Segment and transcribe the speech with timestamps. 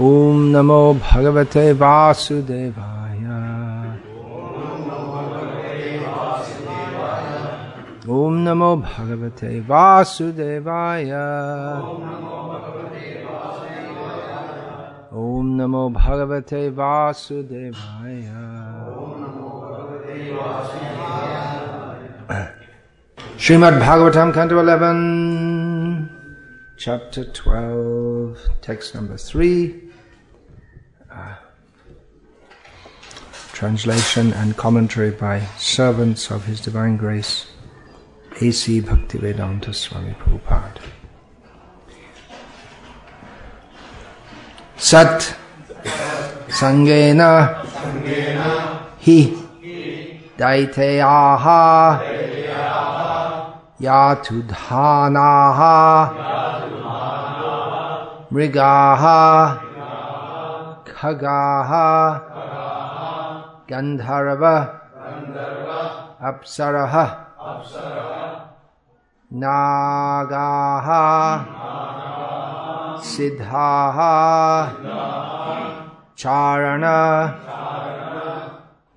[0.00, 3.22] ॐ नमो भगवते वासुदेवाय
[8.16, 11.12] ॐ नमो भगवते वासुदेवाय
[15.22, 18.22] ॐ नमो भगवते वासुदेवाय
[23.38, 26.10] Srimad Bhagavatam, Canto 11,
[26.78, 29.84] Chapter 12, text number 3.
[33.56, 37.46] translation and commentary by servants of His Divine Grace,
[38.38, 38.82] A.C.
[38.82, 40.82] Bhaktivedanta Swami Prabhupada.
[44.76, 45.34] Sat
[46.48, 47.64] Sangena
[49.00, 49.32] Hi
[50.36, 52.00] Daiteyaha
[53.80, 55.66] Yatudhanaha
[58.30, 59.65] Mrigaha
[60.96, 61.72] खगाः।
[63.70, 64.46] गन्धर्व।
[66.26, 66.94] अप्सरः।
[69.32, 70.88] नागाः।
[73.00, 73.98] सिद्धाः।
[76.18, 76.84] चारण।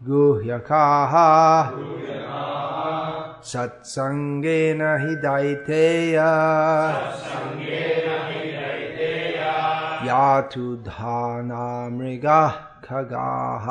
[0.07, 1.15] गुह्यकाः।
[3.43, 6.19] सत्सङ्गेन हि दैतेय।
[10.09, 13.67] यातु धाना मृगाः खगाः।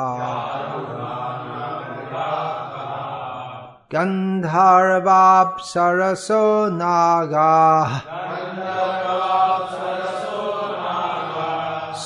[3.93, 7.99] गन्धर्वाप्सरसो नागाः।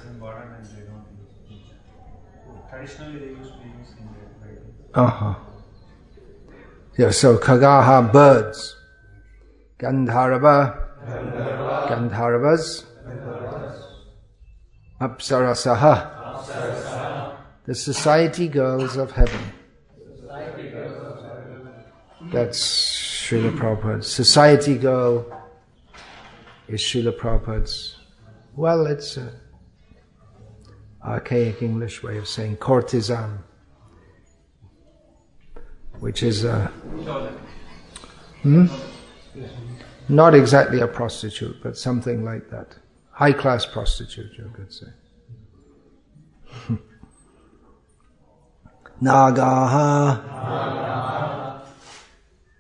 [4.92, 5.34] Uh huh.
[6.98, 8.76] Yeah, so Kagaha, birds.
[9.78, 10.76] Gandharva,
[11.88, 12.84] Gandharvas.
[15.02, 15.98] Apsarasaha,
[17.64, 19.40] the society girls of heaven.
[22.30, 24.04] That's Srila Prabhupada.
[24.04, 25.26] Society girl
[26.68, 27.96] is Srila Prabhupada's.
[28.54, 29.30] Well, it's an
[31.04, 33.40] archaic English way of saying courtesan
[36.02, 36.66] which is a,
[38.42, 38.66] hmm?
[40.08, 42.76] not exactly a prostitute, but something like that.
[43.12, 44.86] High class prostitute, you could say.
[49.02, 50.22] Nagaha,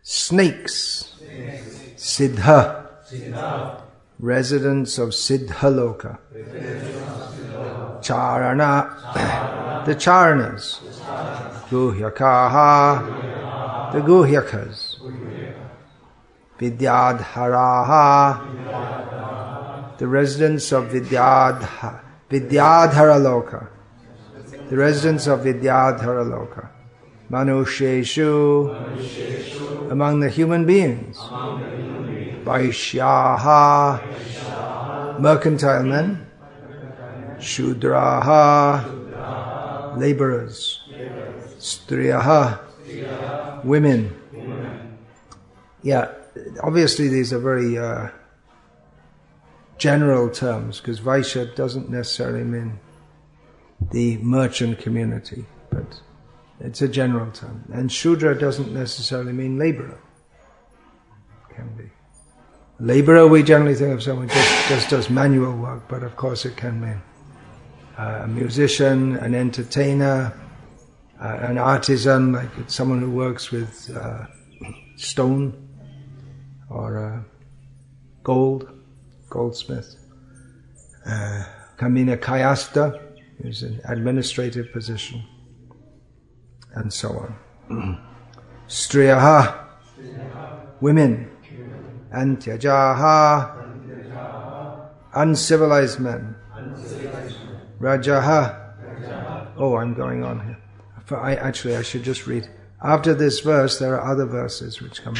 [0.02, 1.14] snakes,
[1.96, 2.86] Siddha,
[4.18, 6.18] residents of Siddhaloka,
[8.02, 10.80] Charana, the Charanas,
[11.68, 14.98] Guhyakaha, the Guhyakas,
[16.58, 18.40] Vidyadharaha,
[20.02, 23.68] the residents of Vidyadha, Loka,
[24.68, 26.70] the residents of Vidyadhara Loka,
[27.30, 28.32] Manusheshu,
[29.92, 31.16] among the human beings,
[32.48, 34.00] Vaishyaha,
[35.20, 36.26] mercantile men,
[37.38, 38.84] Shudraha,
[39.96, 40.82] laborers,
[41.60, 42.58] Striyaha,
[43.62, 44.10] women.
[45.84, 46.10] Yeah,
[46.60, 48.08] obviously these are very uh,
[49.78, 52.78] general terms because Vaishya doesn't necessarily mean
[53.90, 56.00] the merchant community, but
[56.60, 57.64] it's a general term.
[57.72, 60.00] And Shudra doesn't necessarily mean laborer.
[61.54, 61.90] Can be.
[62.78, 66.44] Laborer, we generally think of someone who just, just does manual work, but of course
[66.44, 67.02] it can mean
[67.98, 70.32] uh, a musician, an entertainer,
[71.20, 74.26] uh, an artisan, like someone who works with uh,
[74.96, 75.68] stone
[76.70, 77.22] or uh,
[78.22, 78.81] gold,
[79.32, 79.96] goldsmith.
[81.06, 81.44] Uh,
[81.78, 83.00] Kamina Kayasta
[83.40, 85.24] is an administrative position,
[86.74, 87.98] and so on.
[88.68, 89.66] Striyaha,
[90.80, 91.30] women.
[92.12, 93.56] Antyajaha,
[95.14, 96.36] uncivilized men.
[97.80, 98.58] Rajaha.
[99.56, 100.58] Oh, I'm going on here.
[101.06, 102.50] For I, actually, I should just read.
[102.82, 105.16] After this verse, there are other verses which come.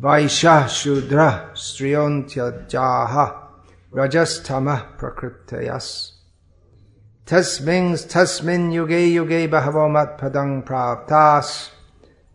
[0.00, 3.36] Vaishya Shudra Striyontyjaha
[3.92, 6.12] Rajastama Prakritayas
[7.26, 11.68] Tasmins Tasmin Yuge Yuge Bahavomat Padang Praptas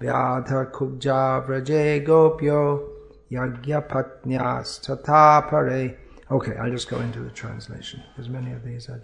[0.00, 2.88] Vyadha Kubja Vraje Gopyo
[3.30, 5.96] Yagya Patnyas Tatapare
[6.28, 9.00] Okay, I'll just go into the translation because many of these are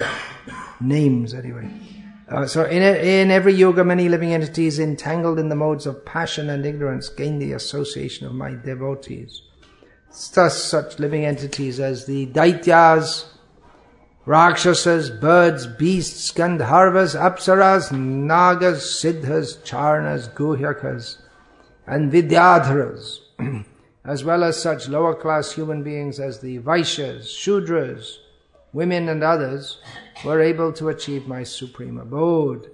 [0.80, 1.70] names anyway.
[2.28, 6.50] Uh, so in, in every yuga, many living entities entangled in the modes of passion
[6.50, 9.42] and ignorance gain the association of my devotees.
[10.34, 13.26] Thus, such living entities as the Daityas,
[14.24, 21.18] Rakshasas, birds, beasts, Gandharvas, Apsaras, Nagas, Siddhas, Charnas, Guhyakas,
[21.88, 23.18] and Vidyadharas,
[24.04, 28.18] as well as such lower class human beings as the Vaishyas, Shudras,
[28.72, 29.78] women and others,
[30.24, 32.70] were able to achieve my supreme abode.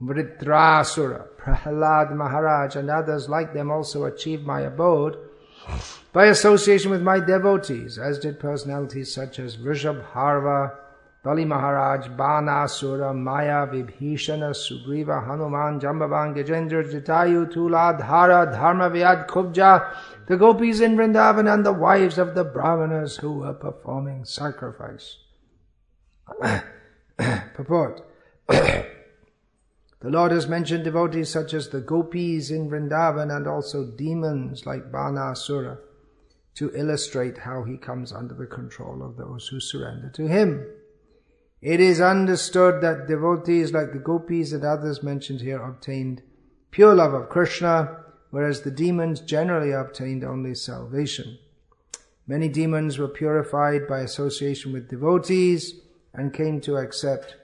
[0.00, 5.18] Vritrasura, Prahlad Maharaj, and others like them also achieved my abode
[6.12, 10.74] by association with my devotees, as did personalities such as Vrishabharva,
[11.22, 19.28] Bali Maharaj, Bana Sura, Maya, Vibhishana, Sugriva, Hanuman, Jambavan, Gajendra, Jatayu, Tula, Dhara, Dharma, Vyad,
[19.28, 19.94] Kubja,
[20.26, 25.18] the gopis in Vrindavan, and the wives of the brahmanas who were performing sacrifice.
[27.18, 28.00] Purport.
[28.46, 28.86] the
[30.02, 35.78] Lord has mentioned devotees such as the gopis in Vrindavan and also demons like Banasura
[36.58, 40.66] to illustrate how he comes under the control of those who surrender to him.
[41.62, 46.20] It is understood that devotees like the gopis and others mentioned here obtained
[46.72, 47.98] pure love of Krishna,
[48.30, 51.38] whereas the demons generally obtained only salvation.
[52.26, 55.74] Many demons were purified by association with devotees
[56.12, 57.36] and came to accept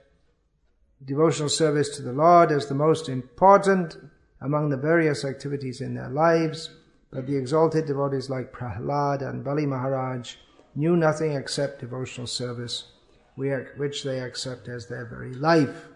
[1.05, 3.95] devotional service to the Lord as the most important
[4.41, 6.69] among the various activities in their lives
[7.15, 10.35] but the exalted devotees like Prahlad and Bali Maharaj
[10.75, 12.91] knew nothing except devotional service,
[13.37, 15.87] which they accept as their very life.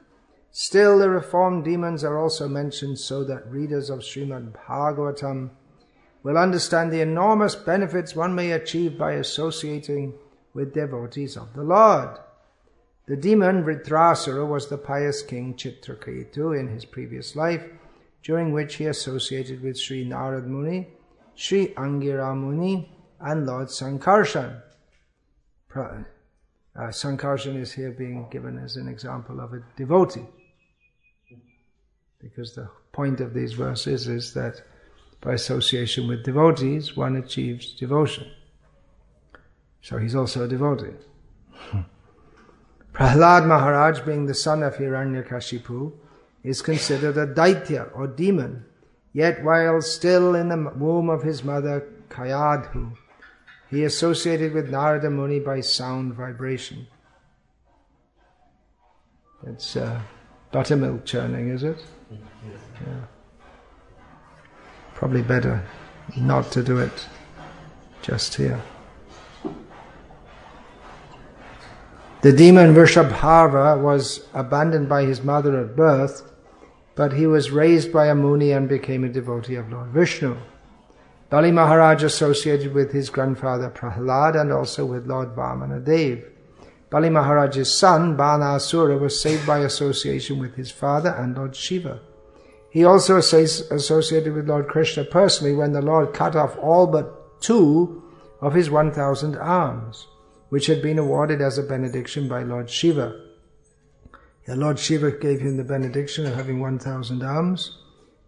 [0.52, 5.50] Still, the reformed demons are also mentioned so that readers of Srimad Bhagavatam
[6.24, 10.14] will understand the enormous benefits one may achieve by associating
[10.54, 12.18] with devotees of the Lord.
[13.08, 17.66] The demon Vritrasura was the pious king Chitraketu in his previous life,
[18.24, 20.88] during which he associated with Sri Narad Muni
[21.40, 22.86] Sri Angiramuni
[23.22, 24.62] and Lord Sankarshan.
[25.74, 26.04] Uh,
[26.76, 30.26] Sankarshan is here being given as an example of a devotee.
[32.22, 34.62] Because the point of these verses is that
[35.22, 38.30] by association with devotees, one achieves devotion.
[39.82, 40.98] So he's also a devotee.
[42.94, 45.94] Prahlad Maharaj, being the son of Hiranyakashipu,
[46.44, 48.66] is considered a daitya or demon
[49.14, 52.96] Yet while still in the womb of his mother Kayadhu,
[53.70, 56.88] he associated with Narada Muni by sound vibration.
[59.46, 60.02] It's uh,
[60.52, 61.84] buttermilk churning, is it?
[62.12, 63.02] Yeah.
[64.94, 65.64] Probably better
[66.18, 67.08] not to do it
[68.02, 68.62] just here.
[72.22, 76.29] The demon Vrishabharva was abandoned by his mother at birth
[77.00, 80.36] but he was raised by a Muni and became a devotee of Lord Vishnu.
[81.30, 86.26] Bali Maharaj associated with his grandfather Prahlad and also with Lord Vamana Dev.
[86.90, 92.02] Bali Maharaj's son, Banasura, was saved by association with his father and Lord Shiva.
[92.70, 98.04] He also associated with Lord Krishna personally when the Lord cut off all but two
[98.42, 100.06] of his 1,000 arms.
[100.50, 103.29] which had been awarded as a benediction by Lord Shiva.
[104.50, 107.78] Yeah, Lord Shiva gave him the benediction of having 1,000 arms,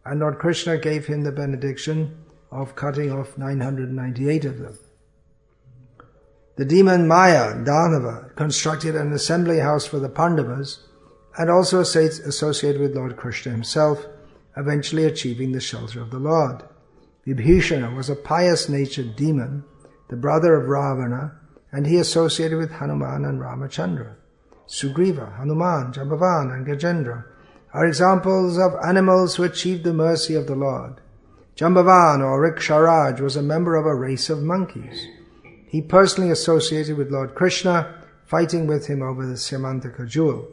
[0.06, 2.16] and Lord Krishna gave him the benediction
[2.52, 4.78] of cutting off 998 of them.
[6.58, 10.88] The demon Maya, Danava, constructed an assembly house for the Pandavas
[11.40, 14.06] and also associated with Lord Krishna himself,
[14.56, 16.62] eventually achieving the shelter of the Lord.
[17.26, 19.64] Vibhishana was a pious natured demon,
[20.12, 21.40] the brother of Ravana,
[21.72, 24.18] and he associated with Hanuman and Ramachandra.
[24.72, 27.26] Sugriva, Hanuman, Jambavan, and Gajendra
[27.74, 31.02] are examples of animals who achieved the mercy of the Lord.
[31.58, 35.08] Jambavan or Riksharaj was a member of a race of monkeys.
[35.68, 40.48] He personally associated with Lord Krishna, fighting with him over the Samantaka jewel.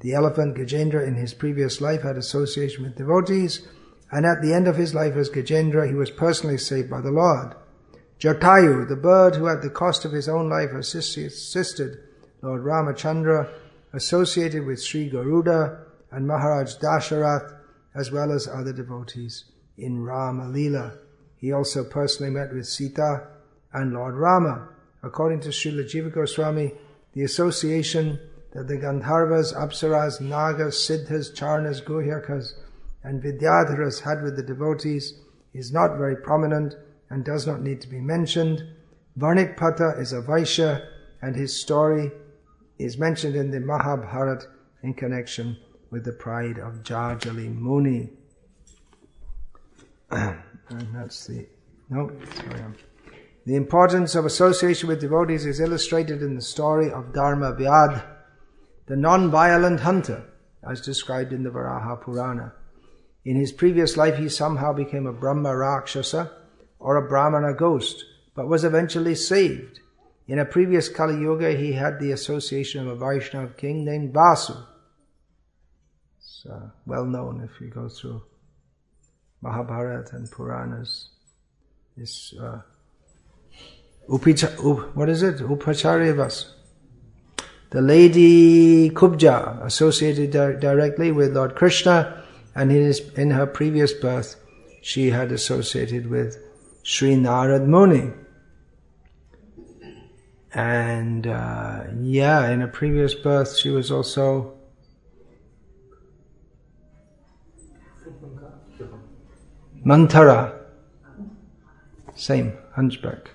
[0.00, 3.68] The elephant Gajendra in his previous life had association with devotees,
[4.10, 7.12] and at the end of his life as Gajendra, he was personally saved by the
[7.12, 7.54] Lord.
[8.18, 12.00] Jatayu, the bird who at the cost of his own life assisted
[12.42, 13.48] Lord Ramachandra,
[13.92, 15.78] associated with Sri Garuda
[16.10, 17.56] and Maharaj Dasharath,
[17.94, 19.44] as well as other devotees
[19.78, 20.94] in Rama Lila.
[21.36, 23.28] He also personally met with Sita
[23.72, 24.68] and Lord Rama.
[25.04, 26.72] According to Srila Jiva Goswami,
[27.12, 28.18] the association
[28.52, 32.54] that the Gandharvas, Apsaras, Nagas, Siddhas, Charnas, Guhyakas,
[33.04, 35.14] and Vidyadharas had with the devotees
[35.54, 36.74] is not very prominent
[37.08, 38.64] and does not need to be mentioned.
[39.18, 40.86] Varnitpata is a Vaishya
[41.20, 42.10] and his story
[42.84, 44.46] is mentioned in the Mahabharata
[44.82, 45.56] in connection
[45.90, 48.10] with the pride of Jajali Muni.
[50.10, 50.42] and
[50.94, 51.46] that's the,
[51.90, 52.64] no, sorry.
[53.44, 58.04] The importance of association with devotees is illustrated in the story of Dharma Vyad,
[58.86, 60.24] the non-violent hunter,
[60.68, 62.52] as described in the Varaha Purana.
[63.24, 66.30] In his previous life, he somehow became a Brahma Rakshasa
[66.78, 69.80] or a Brahmana ghost, but was eventually saved.
[70.28, 74.56] In a previous Kali Yuga, he had the association of a Vaishnav king named Vasu.
[76.18, 78.22] It's uh, well known if you go through
[79.42, 81.08] Mahabharata and Puranas.
[81.96, 82.62] This uh,
[84.08, 85.38] Upicha, up, what is it?
[85.38, 86.46] Upacharya Vasu.
[87.70, 92.22] The lady Kubja, associated di- directly with Lord Krishna,
[92.54, 94.36] and in, his, in her previous birth,
[94.82, 96.36] she had associated with
[96.82, 98.12] Sri Narad Muni.
[100.54, 104.54] And uh, yeah, in a previous birth, she was also
[109.84, 110.58] Mantara.
[112.14, 113.30] Same, hunchback.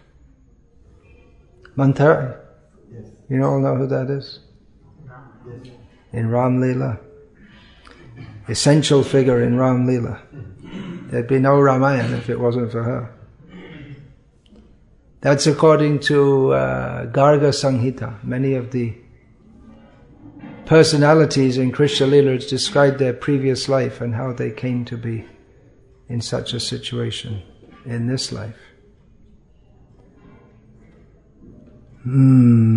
[1.75, 2.39] Mantara.
[3.29, 4.39] You all know who that is?
[6.13, 6.99] In Ram Leela.
[8.47, 10.21] Essential figure in Ram Leela.
[11.11, 13.16] There'd be no Ramayana if it wasn't for her.
[15.21, 18.23] That's according to uh, Garga Samhita.
[18.23, 18.95] Many of the
[20.65, 25.25] personalities in Krishna Lila describe their previous life and how they came to be
[26.07, 27.41] in such a situation
[27.85, 28.59] in this life.
[32.03, 32.67] Hmm.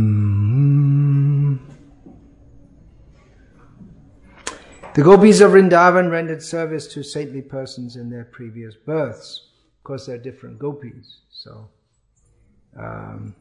[4.95, 9.49] The gopis of Vrindavan rendered service to saintly persons in their previous births.
[9.79, 11.69] Of course, they're different gopis, so.
[12.79, 13.35] Um,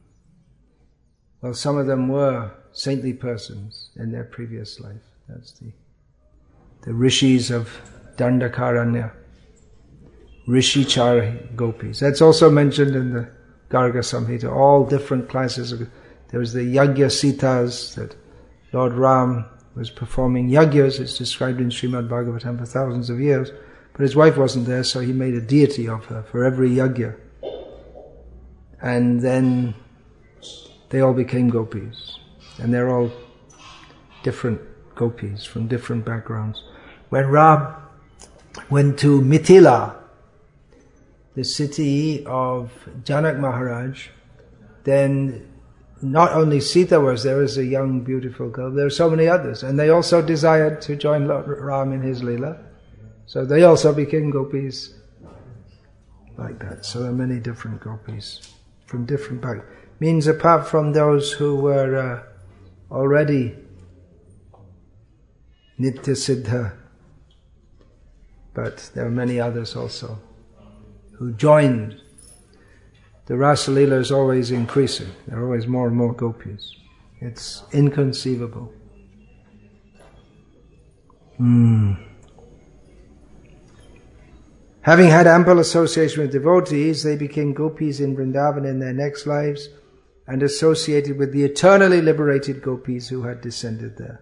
[1.42, 5.02] well, some of them were saintly persons in their previous life.
[5.28, 5.72] That's the
[6.82, 7.70] the rishis of
[8.18, 9.12] Dandakaranya,
[10.48, 12.00] Rishichari gopis.
[12.00, 13.30] That's also mentioned in the
[13.70, 15.72] Garga Samhita, all different classes.
[15.72, 15.90] Of,
[16.30, 18.16] there was the Yagya Sitas that
[18.72, 19.46] Lord Ram
[19.76, 21.00] was performing yagyas.
[21.00, 23.52] It's described in Srimad Bhagavatam for thousands of years.
[23.94, 27.16] But his wife wasn't there, so he made a deity of her for every yagya.
[28.82, 29.76] And then
[30.90, 32.20] they all became gopis.
[32.60, 33.12] And they're all
[34.24, 34.62] different
[34.96, 36.64] gopis from different backgrounds.
[37.10, 37.76] When Ram
[38.70, 39.96] went to Mithila,
[41.36, 42.72] the city of
[43.04, 44.10] Janak Maharaj,
[44.84, 45.48] then
[46.02, 49.64] not only Sita was there as a young, beautiful girl, there were so many others.
[49.64, 52.62] And they also desired to join Ram in his Leela.
[53.26, 54.94] So they also became gopis
[56.38, 56.86] like that.
[56.86, 58.59] So there are many different gopis
[58.90, 59.58] from different back.
[60.00, 63.56] Means apart from those who were uh, already
[65.80, 66.74] Nitya Siddha,
[68.54, 70.18] but there are many others also
[71.18, 72.02] who joined.
[73.28, 75.10] The Rasalila is always increasing.
[75.28, 76.76] There are always more and more gopis.
[77.22, 78.74] It's inconceivable.
[81.38, 82.09] Hmm.
[84.90, 89.70] Having had ample association with devotees, they became gopis in Vrindavan in their next lives,
[90.26, 94.20] and associated with the eternally liberated gopis who had descended there.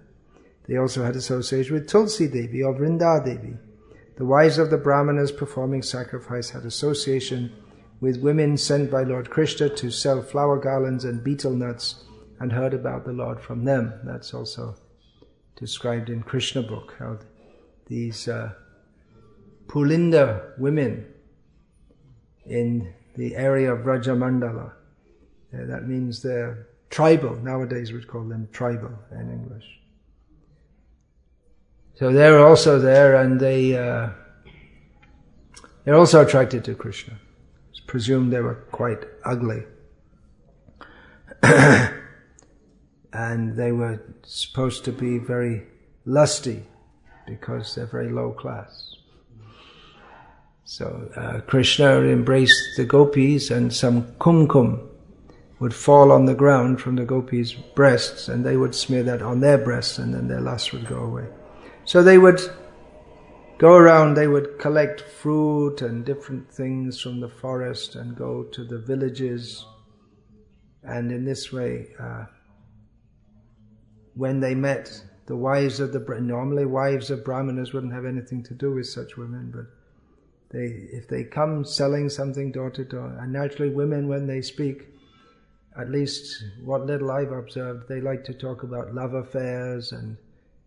[0.67, 3.55] They also had association with Tulsi Devi or Vrinda Devi.
[4.17, 7.53] The wives of the Brahmanas performing sacrifice had association
[8.01, 12.03] with women sent by Lord Krishna to sell flower garlands and betel nuts
[12.41, 13.93] and heard about the Lord from them.
[14.03, 14.75] That's also
[15.55, 17.19] described in Krishna book, how
[17.85, 18.51] these uh,
[19.67, 21.05] Pulinda women
[22.45, 24.71] in the area of Rajamandala
[25.53, 27.35] uh, that means they're tribal.
[27.37, 29.79] Nowadays we'd call them tribal in English.
[31.95, 34.09] So they're also there and they, uh,
[35.83, 37.17] they're also attracted to Krishna.
[37.71, 39.63] It's presumed they were quite ugly.
[43.13, 45.63] and they were supposed to be very
[46.05, 46.63] lusty
[47.25, 48.96] because they're very low class.
[50.69, 54.85] So uh, Krishna embraced the gopis and some kumkum
[55.59, 59.39] would fall on the ground from the gopis' breasts, and they would smear that on
[59.39, 61.25] their breasts, and then their lust would go away.
[61.85, 62.41] So they would
[63.57, 68.65] go around, they would collect fruit and different things from the forest and go to
[68.65, 69.65] the villages,
[70.83, 72.25] and in this way, uh,
[74.15, 78.53] when they met the wives of the normally wives of brahmanas wouldn't have anything to
[78.53, 79.76] do with such women, but
[80.49, 84.87] they if they come selling something door to door, and naturally women when they speak
[85.77, 90.17] at least what little I've observed, they like to talk about love affairs and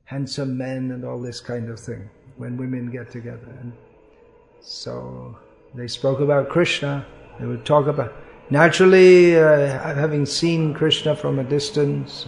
[0.04, 3.56] handsome men and all this kind of thing when women get together.
[3.60, 3.72] And
[4.60, 5.36] so
[5.74, 7.04] they spoke about Krishna.
[7.38, 8.12] They would talk about
[8.50, 12.26] naturally uh, having seen Krishna from a distance,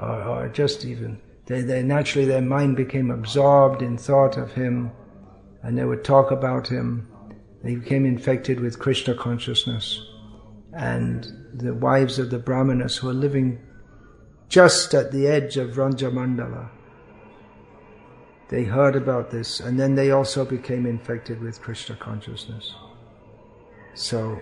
[0.00, 4.90] or, or just even they, they naturally their mind became absorbed in thought of him,
[5.64, 7.08] and they would talk about him.
[7.62, 10.06] They became infected with Krishna consciousness
[10.74, 13.58] and the wives of the brahmanas who are living
[14.48, 16.68] just at the edge of Mandala.
[18.50, 22.74] They heard about this and then they also became infected with Krishna consciousness.
[23.94, 24.38] So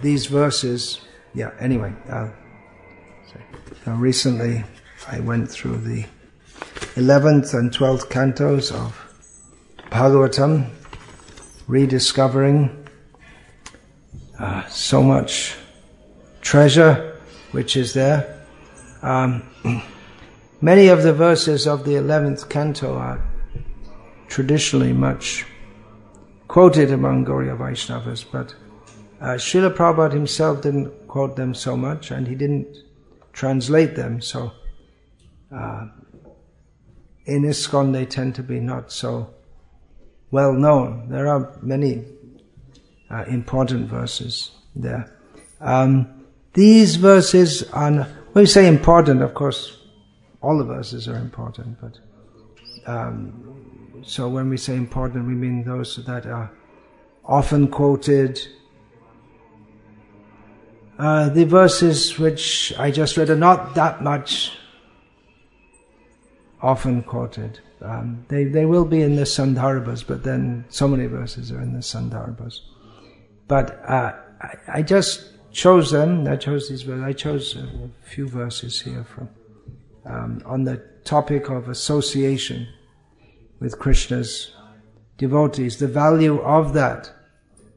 [0.00, 1.00] these verses,
[1.34, 2.28] yeah, anyway, uh,
[3.84, 4.64] now recently
[5.08, 6.04] I went through the
[6.94, 9.01] 11th and 12th cantos of
[9.92, 10.70] Bhagavatam,
[11.68, 12.88] rediscovering
[14.38, 15.54] uh, so much
[16.40, 18.42] treasure which is there.
[19.02, 19.42] Um,
[20.62, 23.22] many of the verses of the 11th canto are
[24.28, 25.44] traditionally much
[26.48, 28.54] quoted among Gaudiya Vaishnavas, but
[29.20, 32.78] uh, Srila Prabhupada himself didn't quote them so much and he didn't
[33.34, 34.52] translate them, so
[35.54, 35.88] uh,
[37.26, 39.34] in ISKCON they tend to be not so
[40.32, 41.08] well known.
[41.08, 42.04] There are many
[43.08, 45.14] uh, important verses there.
[45.60, 49.78] Um, these verses are, when we say important, of course,
[50.40, 51.98] all the verses are important, but
[52.86, 56.50] um, so when we say important, we mean those that are
[57.24, 58.40] often quoted.
[60.98, 64.58] Uh, the verses which I just read are not that much
[66.60, 67.60] often quoted.
[67.84, 71.72] Um, they they will be in the Sandarbhas, but then so many verses are in
[71.72, 72.60] the Sandarbhas.
[73.48, 76.26] But uh, I, I just chose them.
[76.26, 77.04] I chose these verses.
[77.04, 79.28] I chose a few verses here from
[80.04, 82.68] um, on the topic of association
[83.60, 84.52] with Krishna's
[85.18, 87.12] devotees, the value of that.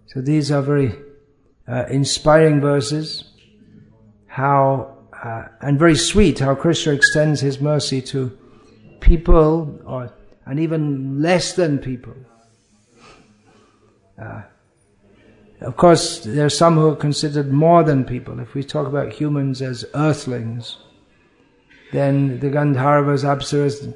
[0.07, 0.95] So these are very
[1.67, 3.31] uh, inspiring verses.
[4.27, 8.37] How uh, and very sweet how Krishna extends his mercy to
[9.05, 10.11] people, or
[10.45, 12.15] and even less than people.
[14.21, 14.41] Uh,
[15.61, 18.39] of course, there are some who are considered more than people.
[18.39, 20.77] If we talk about humans as earthlings,
[21.91, 23.93] then the Gandharvas, Apsaras,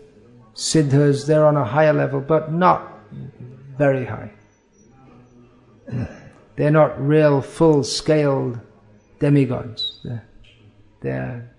[0.54, 3.00] Siddhas, they're on a higher level, but not
[3.78, 4.32] very high.
[6.56, 8.60] They're not real full-scaled
[9.20, 10.00] demigods.
[10.04, 10.26] They're,
[11.02, 11.56] they're,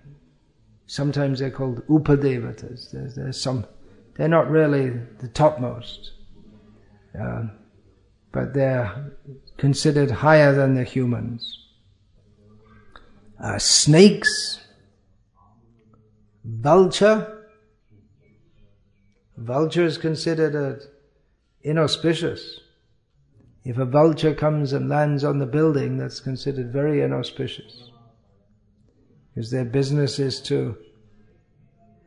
[0.91, 2.91] sometimes they're called upadevatas.
[2.91, 3.65] There's, some,
[4.17, 6.11] they're not really the topmost.
[7.17, 7.43] Uh,
[8.33, 9.13] but they're
[9.57, 11.59] considered higher than the humans.
[13.41, 14.59] Uh, snakes,
[16.43, 17.47] vulture.
[19.37, 20.77] Vulture is considered a
[21.63, 22.59] inauspicious.
[23.63, 27.90] If a vulture comes and lands on the building, that's considered very inauspicious.
[29.33, 30.77] Because their business is to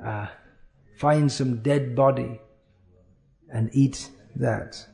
[0.04, 0.26] uh,
[0.98, 2.40] find some dead body
[3.52, 4.86] and eat that.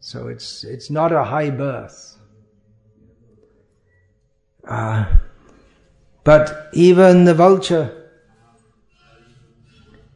[0.00, 2.18] So it's, it's not a high birth.
[4.66, 5.06] Uh,
[6.24, 8.10] But even the vulture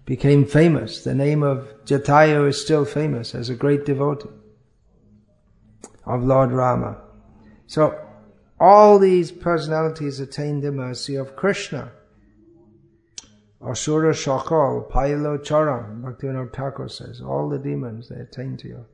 [0.04, 1.02] became famous.
[1.02, 4.30] The name of Jatayu is still famous as a great devotee
[6.04, 6.98] of Lord Rama.
[7.66, 7.98] So
[8.58, 11.92] all these personalities attained the mercy of Krishna.
[13.60, 18.86] Asura Shakal, Pailo Charan, Bhaktivinoda Thakur says, all the demons, they attain to your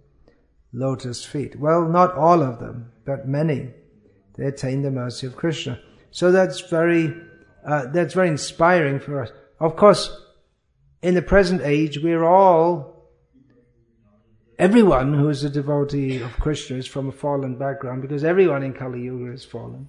[0.73, 1.59] lotus feet.
[1.59, 3.71] Well, not all of them, but many.
[4.37, 5.79] They attain the mercy of Krishna.
[6.11, 7.15] So that's very,
[7.67, 9.31] uh, that's very inspiring for us.
[9.61, 10.11] Of course,
[11.03, 12.92] in the present age, we're all,
[14.63, 18.73] everyone who is a devotee of Krishna is from a fallen background because everyone in
[18.73, 19.89] Kali Yuga is fallen.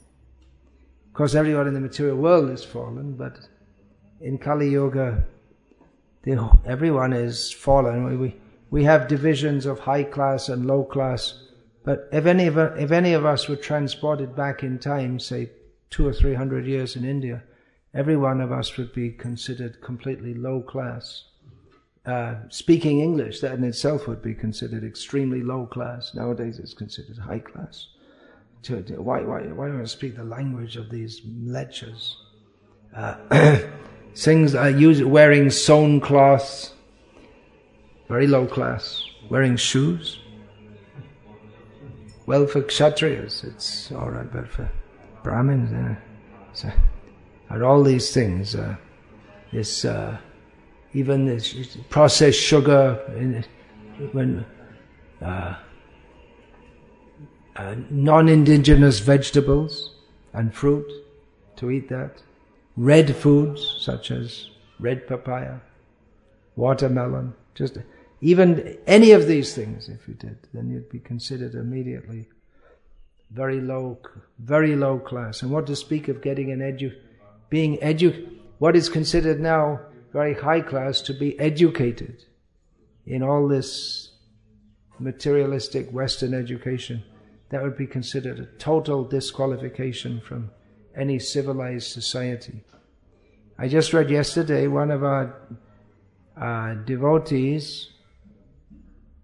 [1.09, 3.37] Of course, everyone in the material world is fallen, but
[4.19, 5.25] in Kali Yuga,
[6.65, 8.19] everyone is fallen.
[8.19, 8.35] We,
[8.71, 11.39] we have divisions of high class and low class,
[11.85, 15.51] but if any of, if any of us were transported back in time, say
[15.91, 17.43] two or three hundred years in India,
[17.93, 21.25] every one of us would be considered completely low class.
[22.05, 26.13] Uh, speaking English, that in itself would be considered extremely low class.
[26.13, 27.87] Nowadays it's considered high class.
[28.69, 32.17] Why, why, why don't I speak the language of these lectures?
[32.95, 33.59] Uh,
[34.15, 36.73] things are use, wearing sewn cloths,
[38.07, 40.19] very low class, wearing shoes.
[42.25, 44.69] Well, for kshatriyas, it's alright, but for
[45.23, 45.95] Brahmins, uh,
[46.53, 46.69] so,
[47.49, 48.55] and all these things.
[48.55, 48.75] Uh,
[49.51, 50.17] this uh,
[50.93, 51.41] even
[51.89, 53.43] processed sugar, in,
[54.11, 54.45] when
[55.21, 55.55] uh,
[57.55, 59.95] uh, non-indigenous vegetables
[60.33, 60.89] and fruit
[61.55, 62.21] to eat that,
[62.75, 65.59] red foods such as red papaya,
[66.55, 67.77] watermelon, just
[68.21, 69.89] even any of these things.
[69.89, 72.27] If you did, then you'd be considered immediately
[73.31, 73.97] very low,
[74.39, 75.41] very low class.
[75.41, 76.93] And what to speak of getting an edu
[77.49, 79.79] being edu, what is considered now
[80.13, 82.23] very high class to be educated
[83.05, 84.11] in all this
[84.99, 87.03] materialistic Western education,
[87.49, 90.51] that would be considered a total disqualification from
[90.95, 92.63] any civilized society.
[93.57, 95.35] I just read yesterday one of our
[96.39, 97.89] uh, devotees,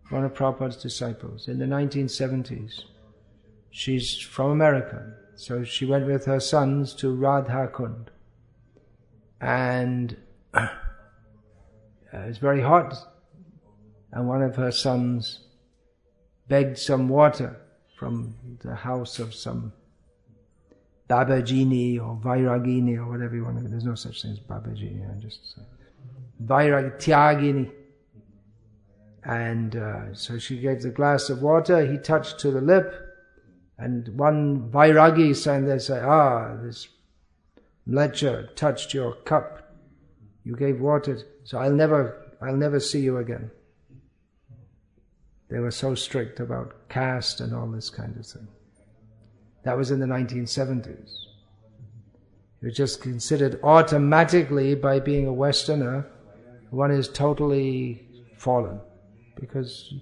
[0.10, 2.84] one of Prabhupada's disciples, in the 1970s.
[3.71, 8.12] She's from America, so she went with her sons to Radha Kund
[9.41, 10.17] and
[10.54, 10.68] uh,
[12.14, 12.96] it's very hot.
[14.12, 15.42] And one of her sons
[16.48, 17.58] begged some water
[17.98, 19.74] from the house of some
[21.10, 23.68] Babajini or Vairagini or whatever you want to.
[23.68, 25.10] There's no such thing as Babajini.
[25.10, 25.64] I just uh,
[26.44, 27.72] Vairag.
[29.24, 31.86] And uh, so she gave the glass of water.
[31.86, 32.94] He touched to the lip,
[33.78, 36.88] and one Vairagi sang there, say, "Ah, this
[37.86, 39.59] lecher touched your cup.
[40.50, 43.52] You gave water, so I'll never, I'll never see you again.
[45.48, 48.48] They were so strict about caste and all this kind of thing.
[49.62, 51.12] That was in the 1970s.
[52.64, 56.08] You're just considered automatically by being a Westerner,
[56.72, 58.80] one is totally fallen.
[59.40, 59.94] Because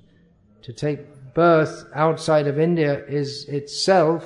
[0.62, 4.24] to take birth outside of India is itself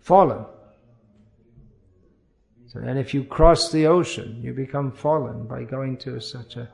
[0.00, 0.46] fallen.
[2.84, 6.68] And if you cross the ocean, you become fallen by going to such a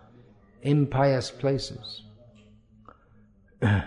[0.62, 2.02] impious places.
[3.62, 3.84] of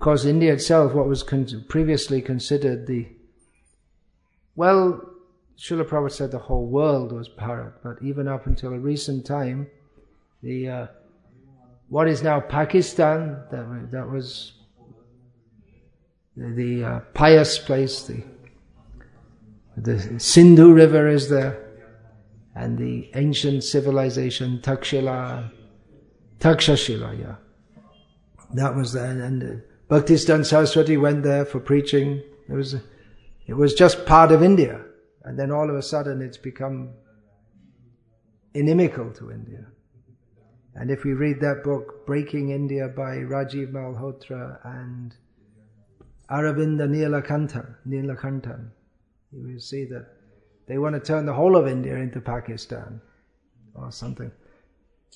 [0.00, 3.08] course, India itself, what was con- previously considered the
[4.54, 5.02] well,
[5.58, 9.66] Srila Prabhupada said the whole world was Bharat, but even up until a recent time,
[10.42, 10.86] the uh,
[11.88, 14.54] what is now Pakistan, that, that was
[16.36, 18.22] the, the uh, pious place, the
[19.76, 21.62] the Sindhu River is there,
[22.54, 25.50] and the ancient civilization Takshila,
[26.40, 27.36] Takshashila, yeah.
[28.54, 32.22] That was there, and uh, Bhaktisiddhanta Saraswati went there for preaching.
[32.48, 32.74] It was,
[33.46, 34.82] it was just part of India,
[35.24, 36.90] and then all of a sudden it's become
[38.54, 39.66] inimical to India.
[40.74, 45.14] And if we read that book, Breaking India by Rajiv Malhotra and
[46.30, 48.70] Aravinda Nilakantha, Nilakanthan,
[49.36, 50.06] you will see that
[50.66, 53.00] they want to turn the whole of India into Pakistan
[53.74, 54.30] or something.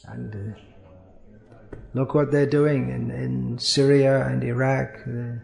[0.05, 5.01] And uh, look what they're doing in, in Syria and Iraq.
[5.07, 5.41] Uh,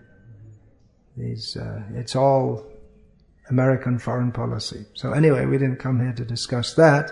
[1.17, 2.67] these, uh, it's all
[3.49, 4.85] American foreign policy.
[4.95, 7.11] So anyway, we didn't come here to discuss that,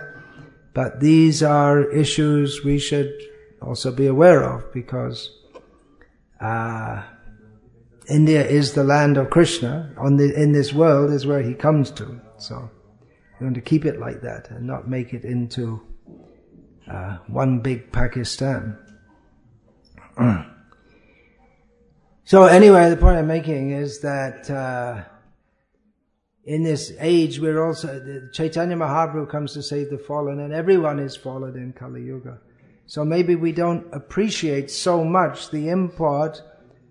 [0.73, 3.13] but these are issues we should
[3.61, 5.31] also be aware of because
[6.39, 7.03] uh,
[8.09, 9.93] India is the land of Krishna.
[9.97, 12.19] On the, in this world is where he comes to.
[12.37, 12.69] So
[13.39, 15.81] we want to keep it like that and not make it into
[16.91, 18.77] uh, one big Pakistan.
[22.23, 25.03] so anyway, the point I'm making is that uh,
[26.43, 31.15] in this age, we're also Chaitanya Mahaprabhu comes to save the fallen, and everyone is
[31.15, 32.39] fallen in Kali Yuga.
[32.85, 36.41] So maybe we don't appreciate so much the import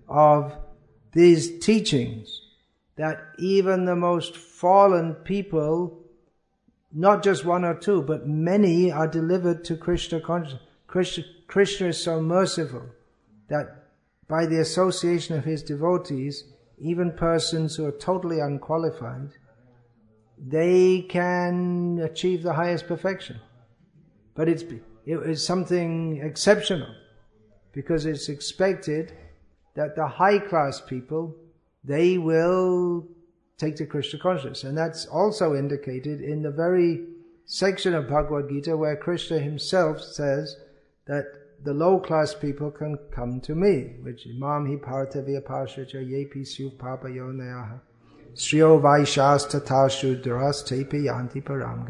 [0.08, 0.52] of
[1.14, 2.42] these teachings
[2.96, 6.00] that even the most fallen people,
[6.92, 10.62] not just one or two, but many are delivered to Krishna consciousness.
[10.86, 12.82] Krishna, Krishna is so merciful
[13.48, 13.86] that
[14.28, 16.44] by the association of his devotees,
[16.78, 19.30] even persons who are totally unqualified,
[20.38, 23.40] they can achieve the highest perfection.
[24.34, 26.94] But it's, it is something exceptional
[27.72, 29.12] because it's expected
[29.74, 31.36] that the high class people,
[31.82, 33.06] they will
[33.58, 34.64] take to Krishna consciousness.
[34.64, 37.06] And that's also indicated in the very
[37.46, 40.56] section of Bhagavad Gita where Krishna himself says
[41.06, 41.24] that
[41.62, 46.78] the low class people can come to me, which Imam hi partavya pashacha yepi suv
[46.78, 47.80] papa yonayaha.
[48.34, 51.86] Sriyo vaishas tata shudras tepi yanti param.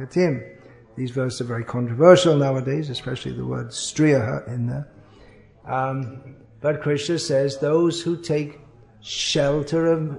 [0.97, 4.89] These verses are very controversial nowadays, especially the word striya in there.
[5.67, 8.59] Um, but Krishna says, those who take
[9.03, 10.19] shelter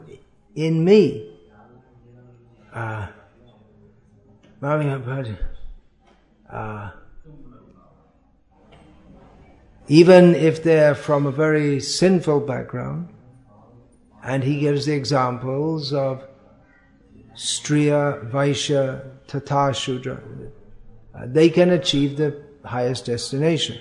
[0.53, 1.34] in me.
[2.71, 3.08] Uh,
[6.51, 6.91] uh,
[9.88, 13.10] even if they're from a very sinful background,
[14.23, 16.27] and he gives the examples of
[17.34, 20.21] Striya, Vaishya, Tata, Shudra,
[21.15, 23.79] uh, they can achieve the highest destination.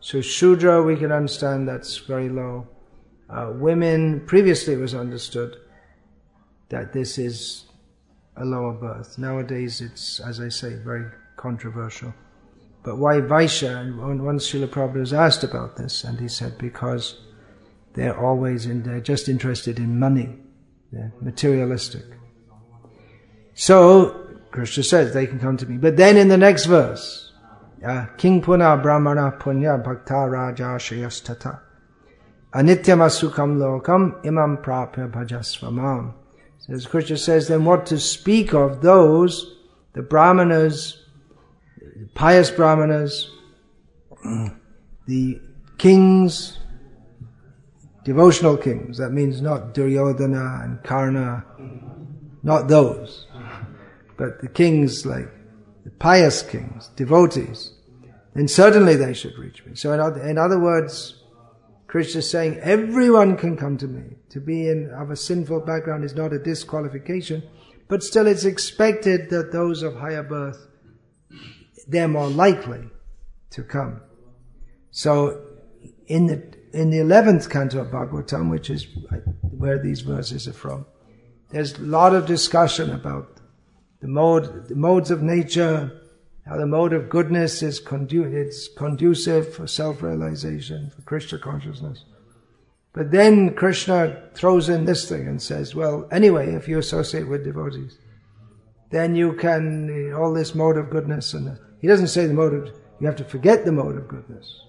[0.00, 2.66] So Shudra, we can understand that's very low.
[3.28, 5.56] Uh, women, previously it was understood
[6.68, 7.64] that this is
[8.36, 9.18] a lower birth.
[9.18, 12.14] Nowadays it's, as I say, very controversial.
[12.84, 13.80] But why Vaishya?
[13.80, 17.20] And once Srila Prabhupada was asked about this, and he said, because
[17.94, 20.36] they're always in, they're just interested in money.
[20.92, 22.04] They're materialistic.
[23.54, 25.76] So, Krishna says they can come to me.
[25.76, 27.27] But then in the next verse,
[28.16, 31.60] King Puna Brahmana Punya Bhakta Raja Shayastata
[32.52, 36.14] Anityam Asukam Lokam Imam Prapya Bhajasvamam.
[36.68, 39.56] As Krishna says, then what to speak of those,
[39.94, 41.04] the Brahmanas,
[42.14, 43.30] pious Brahmanas,
[45.06, 45.40] the
[45.78, 46.58] kings,
[48.04, 48.98] devotional kings.
[48.98, 51.44] That means not Duryodhana and Karna,
[52.42, 53.26] not those,
[54.16, 55.30] but the kings like
[55.98, 57.72] pious kings, devotees.
[58.34, 59.74] Then certainly they should reach me.
[59.74, 61.22] So in other, in other words,
[61.86, 64.16] Krishna is saying everyone can come to me.
[64.30, 67.42] To be in of a sinful background is not a disqualification,
[67.88, 70.68] but still it's expected that those of higher birth
[71.88, 72.82] they're more likely
[73.50, 74.02] to come.
[74.90, 75.42] So
[76.06, 80.52] in the in the eleventh canto of Bhagavatam, which is uh, where these verses are
[80.52, 80.84] from,
[81.50, 83.37] there's a lot of discussion about
[84.00, 85.92] the mode, the modes of nature,
[86.46, 92.04] how the mode of goodness is condu- it's conducive for self-realization, for Krishna consciousness.
[92.92, 97.44] But then Krishna throws in this thing and says, well, anyway, if you associate with
[97.44, 97.98] devotees,
[98.90, 102.74] then you can, all this mode of goodness and he doesn't say the mode of,
[103.00, 104.64] you have to forget the mode of goodness.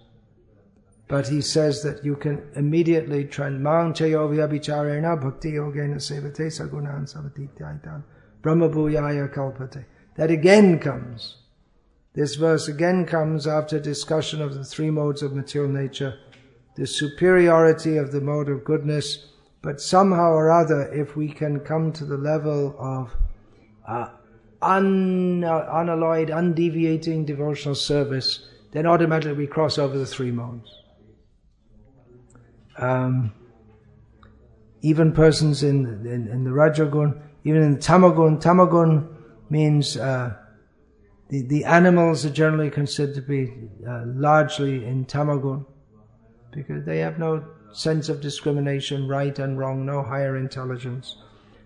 [1.07, 8.03] But he says that you can immediately bicharena bhakti yogena sevate savatityaitan
[8.41, 9.85] brahma bhuyaya kalpate.
[10.15, 11.37] That again comes.
[12.13, 16.17] This verse again comes after discussion of the three modes of material nature,
[16.75, 19.27] the superiority of the mode of goodness,
[19.61, 23.15] but somehow or other, if we can come to the level of
[23.87, 24.09] uh,
[24.61, 30.69] un, uh, unalloyed, undeviating devotional service, then automatically we cross over the three modes.
[32.77, 33.33] Um,
[34.81, 39.07] even persons in, in, in, the Rajagun, even in Tamagun, Tamagun
[39.49, 40.35] means uh,
[41.29, 43.51] the, the animals are generally considered to be
[43.87, 45.65] uh, largely in Tamagun
[46.51, 51.15] because they have no sense of discrimination, right and wrong, no higher intelligence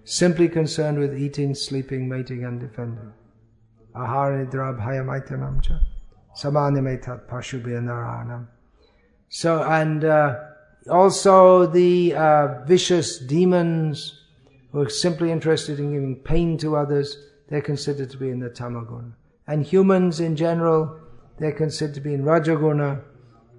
[0.06, 3.14] simply concerned with eating, sleeping, mating, and defending.
[3.96, 4.44] Ahara
[9.30, 10.40] So, and uh,
[10.90, 14.23] also the uh, vicious demons
[14.74, 18.50] who are simply interested in giving pain to others, they're considered to be in the
[18.50, 19.14] tamaguna.
[19.48, 21.00] And humans in general,
[21.38, 23.02] they're considered to be in rajaguna.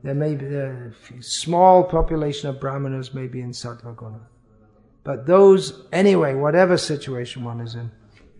[0.02, 4.20] There may be a small population of brahmanas may be in sattvaguna.
[5.04, 7.90] But those, anyway, whatever situation one is in,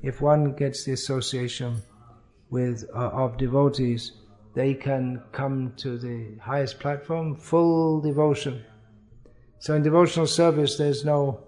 [0.02, 1.82] if one gets the association
[2.50, 4.12] with uh, of devotees,
[4.54, 8.64] they can come to the highest platform, full devotion.
[9.58, 11.44] So in devotional service, there's no,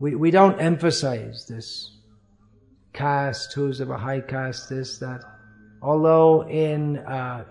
[0.00, 1.92] we, we don't emphasize this
[2.92, 5.22] caste, who's of a high caste, this, that.
[5.82, 7.44] Although in, uh,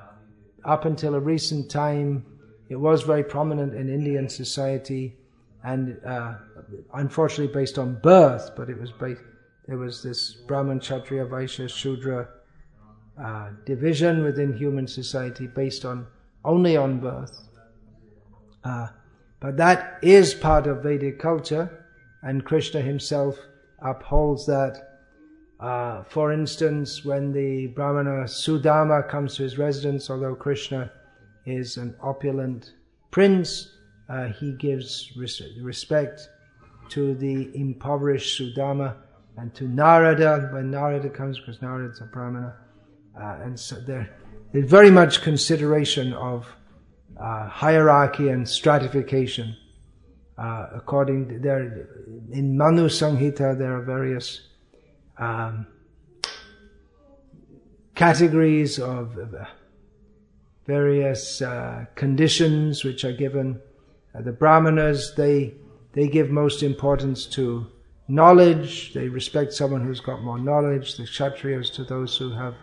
[0.66, 2.26] up until a recent time,
[2.68, 5.16] it was very prominent in Indian society
[5.64, 6.36] and uh,
[6.94, 9.22] unfortunately based on birth, but it was based,
[9.68, 12.28] there was this Brahman, Kshatriya, Vaishya, Shudra
[13.22, 16.08] uh, division within human society based on
[16.46, 17.42] only on birth.
[18.64, 18.88] Uh,
[19.40, 21.79] but that is part of Vedic culture,
[22.23, 23.38] and Krishna himself
[23.82, 24.86] upholds that.
[25.60, 30.91] Uh, for instance, when the Brahmana Sudama comes to his residence, although Krishna
[31.45, 32.73] is an opulent
[33.12, 33.75] prince,
[34.10, 36.29] uh, he gives res- respect
[36.89, 38.95] to the impoverished Sudama
[39.38, 42.55] and to Narada when Narada comes, because Narada is a Brahmana.
[43.19, 44.10] Uh, and so there,
[44.51, 46.47] there's very much consideration of
[47.19, 49.55] uh, hierarchy and stratification.
[50.39, 51.89] Uh, according to there,
[52.32, 54.41] in Manu Samhita, there are various
[55.17, 55.67] um,
[57.93, 59.43] categories of uh,
[60.65, 63.60] various uh, conditions which are given.
[64.15, 65.56] Uh, the Brahmanas, they
[65.91, 67.67] they give most importance to
[68.08, 68.93] knowledge.
[68.93, 70.95] They respect someone who's got more knowledge.
[70.95, 72.56] The Kshatriyas to those who have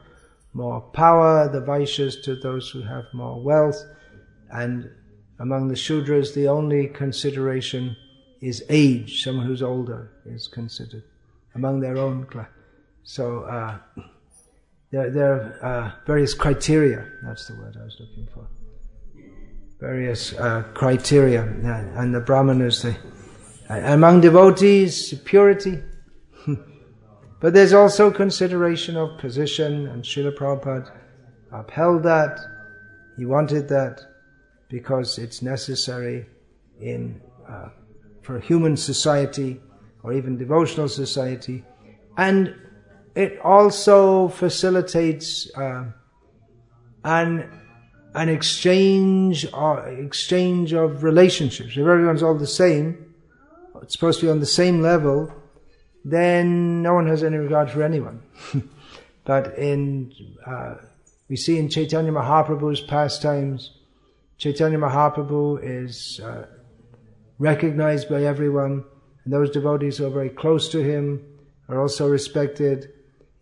[0.54, 3.84] more power, the Vaishyas to those who have more wealth,
[4.50, 4.90] and
[5.38, 7.96] among the Shudras, the only consideration
[8.40, 9.22] is age.
[9.22, 11.05] Someone who's older is considered
[11.55, 12.49] among their own class.
[13.03, 13.79] So uh,
[14.90, 17.07] there, there are uh, various criteria.
[17.22, 18.46] That's the word I was looking for.
[19.81, 22.96] Various uh, criteria, and the Brahmanas, they,
[23.68, 25.83] among devotees, purity.
[27.38, 30.90] But there's also consideration of position, and Srila Prabhupada
[31.53, 32.40] upheld that.
[33.18, 34.01] He wanted that
[34.68, 36.26] because it's necessary
[36.81, 37.68] in uh,
[38.22, 39.61] for human society
[40.02, 41.64] or even devotional society,
[42.16, 42.55] and
[43.14, 45.85] it also facilitates uh,
[47.05, 47.50] an
[48.14, 51.72] an exchange or uh, exchange of relationships.
[51.72, 53.14] If everyone's all the same,
[53.83, 55.33] it's supposed to be on the same level
[56.07, 58.22] then no one has any regard for anyone.
[59.24, 60.12] but in
[60.46, 60.76] uh,
[61.29, 63.72] we see in Chaitanya Mahaprabhu's pastimes,
[64.38, 66.46] Chaitanya Mahaprabhu is uh,
[67.38, 68.85] recognized by everyone,
[69.25, 71.25] and those devotees who are very close to him
[71.68, 72.92] are also respected.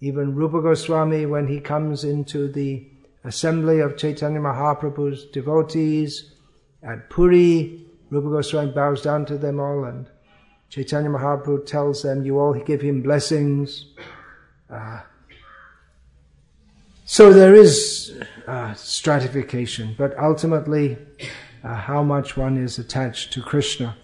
[0.00, 2.86] Even Rupa Goswami, when he comes into the
[3.24, 6.32] assembly of Chaitanya Mahaprabhu's devotees
[6.82, 10.08] at Puri, Rupa Goswami bows down to them all and
[10.68, 13.86] Chaitanya Mahaprabhu tells them, you all give him blessings.
[14.68, 15.00] Uh,
[17.04, 20.98] so there is uh, stratification, but ultimately,
[21.62, 23.96] uh, how much one is attached to Krishna,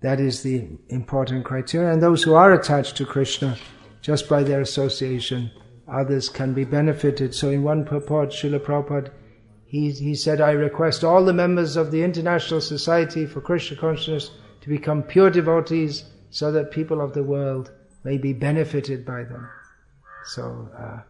[0.00, 1.92] that is the important criteria.
[1.92, 3.56] And those who are attached to Krishna,
[4.00, 5.50] just by their association,
[5.88, 7.34] others can be benefited.
[7.34, 9.10] So in one purport, Srila Prabhupada,
[9.66, 14.30] he, he said, I request all the members of the International Society for Krishna Consciousness
[14.60, 17.72] to become pure devotees so that people of the world
[18.04, 19.48] may be benefited by them.
[20.24, 21.00] So, uh,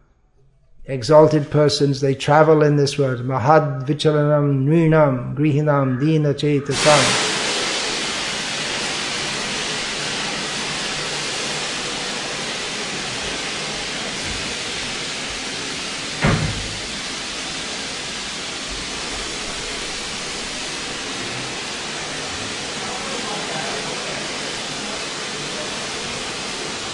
[0.85, 3.19] exalted persons, they travel in this world.
[3.19, 7.33] Mahad vichalanam nrinam grihinam dina chetasam.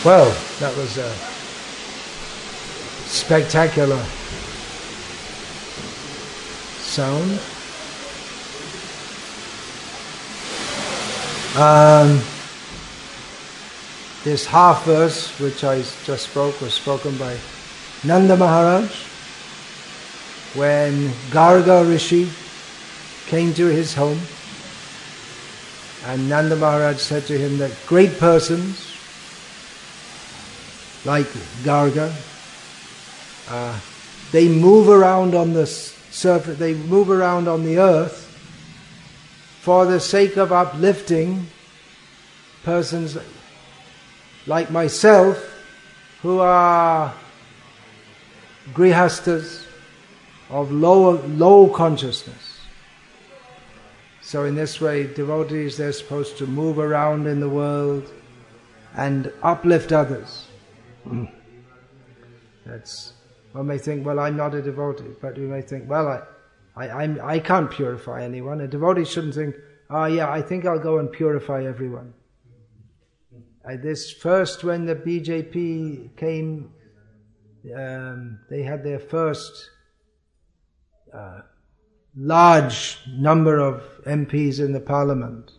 [0.06, 1.29] Well, that was a
[3.30, 4.04] spectacular
[6.82, 7.40] sound.
[11.56, 12.24] Um,
[14.24, 17.38] this half verse, which I just spoke, was spoken by
[18.04, 18.90] Nanda Maharaj
[20.56, 22.32] when Garga Rishi
[23.28, 24.20] came to his home.
[26.08, 28.92] And Nanda Maharaj said to him that great persons
[31.06, 31.28] like
[31.62, 32.12] Garga.
[33.50, 33.80] Uh,
[34.32, 38.26] they move around on the surface, they move around on the earth
[39.62, 41.48] for the sake of uplifting
[42.64, 43.18] persons
[44.46, 45.44] like myself
[46.22, 47.14] who are
[48.74, 49.66] grihastas
[50.50, 52.60] of low, low consciousness.
[54.22, 58.12] So in this way, devotees, they're supposed to move around in the world
[58.96, 60.46] and uplift others.
[62.66, 63.14] That's
[63.52, 67.04] one may think, well, I'm not a devotee, but we may think, well, I, I,
[67.04, 68.62] I'm, I can't purify anyone.
[68.62, 69.56] A devotee shouldn't think,
[69.90, 72.14] oh yeah, I think I'll go and purify everyone.
[73.68, 76.72] Uh, this first, when the BJP came,
[77.76, 79.70] um, they had their first
[81.14, 81.42] uh,
[82.16, 85.52] large number of MPs in the parliament.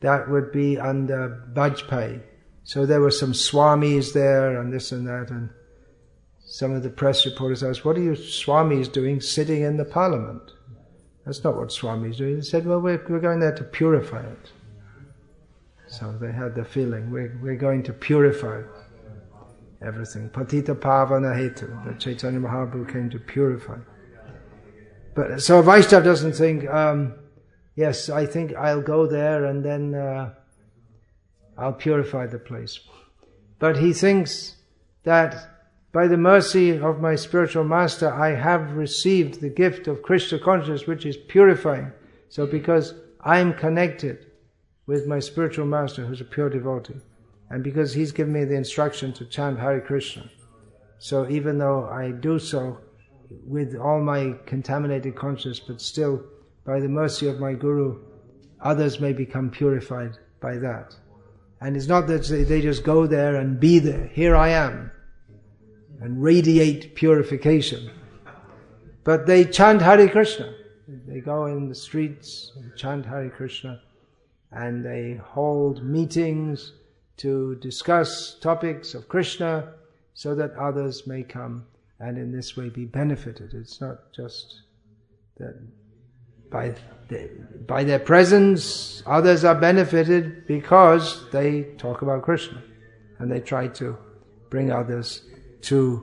[0.00, 2.22] That would be under Vajpayee.
[2.64, 5.50] So there were some swamis there and this and that, and
[6.50, 10.42] some of the press reporters asked, What are you swamis doing sitting in the parliament?
[11.24, 12.34] That's not what swamis do.
[12.34, 14.50] They said, Well, we're, we're going there to purify it.
[15.86, 18.62] So they had the feeling, we're, we're going to purify
[19.80, 20.28] everything.
[20.30, 23.78] Patita Pavana Hetu, that Chaitanya Mahaprabhu came to purify.
[25.14, 27.14] But so Vaishnav doesn't think, um,
[27.76, 30.34] yes, I think I'll go there and then uh,
[31.56, 32.80] I'll purify the place.
[33.60, 34.56] But he thinks
[35.04, 35.59] that
[35.92, 40.86] by the mercy of my spiritual master, I have received the gift of Krishna consciousness,
[40.86, 41.90] which is purifying.
[42.28, 44.26] So because I'm connected
[44.86, 47.00] with my spiritual master, who's a pure devotee,
[47.50, 50.30] and because he's given me the instruction to chant Hare Krishna,
[50.98, 52.78] so even though I do so
[53.44, 56.22] with all my contaminated consciousness, but still,
[56.64, 58.00] by the mercy of my Guru,
[58.60, 60.94] others may become purified by that.
[61.60, 64.06] And it's not that they just go there and be there.
[64.08, 64.92] Here I am
[66.00, 67.90] and radiate purification.
[69.04, 70.54] But they chant Hare Krishna.
[71.06, 73.80] They go in the streets and chant Hare Krishna
[74.52, 76.72] and they hold meetings
[77.18, 79.74] to discuss topics of Krishna
[80.14, 81.66] so that others may come
[82.00, 83.52] and in this way be benefited.
[83.54, 84.62] It's not just
[85.36, 85.54] that
[86.50, 86.74] by,
[87.08, 87.30] the,
[87.66, 92.62] by their presence others are benefited because they talk about Krishna
[93.18, 93.96] and they try to
[94.48, 95.22] bring others
[95.62, 96.02] to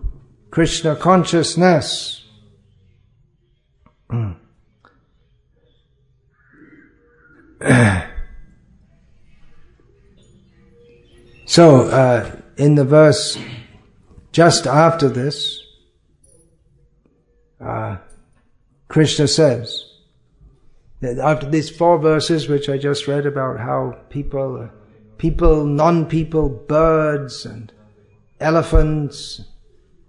[0.51, 2.25] Krishna consciousness.
[11.45, 13.37] so, uh, in the verse
[14.31, 15.63] just after this,
[17.59, 17.97] uh,
[18.87, 19.83] Krishna says,
[21.01, 24.69] that after these four verses which I just read about how people,
[25.17, 27.71] people, non-people, birds and
[28.39, 29.41] elephants,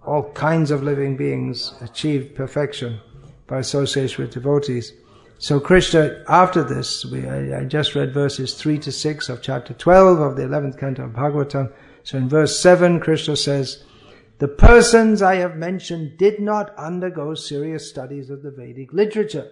[0.05, 2.99] all kinds of living beings achieved perfection
[3.47, 4.93] by association with devotees.
[5.39, 9.73] So Krishna, after this, we, I, I, just read verses 3 to 6 of chapter
[9.73, 11.71] 12 of the 11th canto of Bhagavatam.
[12.03, 13.83] So in verse 7, Krishna says,
[14.39, 19.49] The persons I have mentioned did not undergo serious studies of the Vedic literature,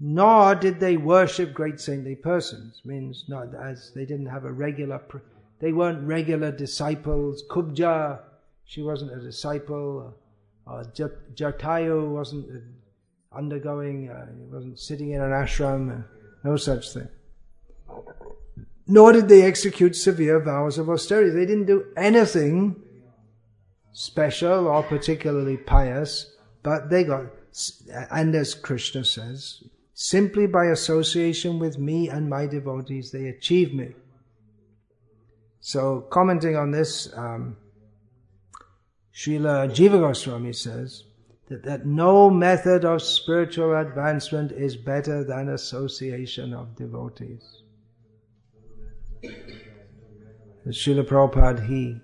[0.00, 2.82] nor did they worship great saintly persons.
[2.84, 4.98] Means not as they didn't have a regular
[5.62, 7.44] they weren't regular disciples.
[7.48, 8.18] Kubja,
[8.64, 10.12] she wasn't a disciple.
[10.66, 10.82] Uh,
[11.34, 12.64] Jatayu wasn't
[13.32, 16.02] undergoing, uh, he wasn't sitting in an ashram, uh,
[16.42, 17.08] no such thing.
[18.88, 21.30] Nor did they execute severe vows of austerity.
[21.30, 22.82] They didn't do anything
[23.92, 26.34] special or particularly pious,
[26.64, 27.26] but they got,
[28.10, 29.62] and as Krishna says,
[29.94, 33.94] simply by association with me and my devotees, they achieve me.
[35.64, 37.56] So, commenting on this, um,
[39.14, 41.04] Srila Jiva Goswami says
[41.48, 47.62] that, that no method of spiritual advancement is better than association of devotees.
[50.66, 52.00] Srila Prabhupada, he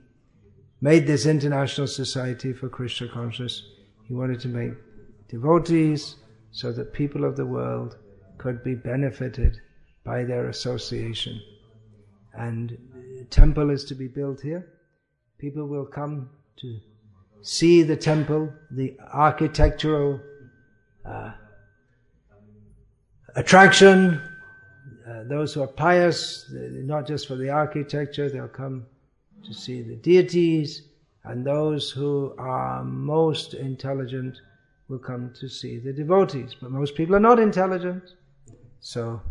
[0.80, 3.68] made this international society for Krishna consciousness.
[4.06, 4.74] He wanted to make
[5.28, 6.14] devotees
[6.52, 7.96] so that people of the world
[8.38, 9.61] could be benefited
[10.04, 11.40] by their association.
[12.34, 12.78] And
[13.30, 14.72] temple is to be built here.
[15.38, 16.78] People will come to
[17.42, 20.20] see the temple, the architectural
[21.04, 21.32] uh,
[23.36, 24.20] attraction.
[25.08, 28.84] Uh, those who are pious, not just for the architecture, they'll come
[29.44, 30.82] to see the deities,
[31.24, 34.36] and those who are most intelligent
[34.88, 36.54] will come to see the devotees.
[36.60, 38.02] But most people are not intelligent,
[38.80, 39.22] so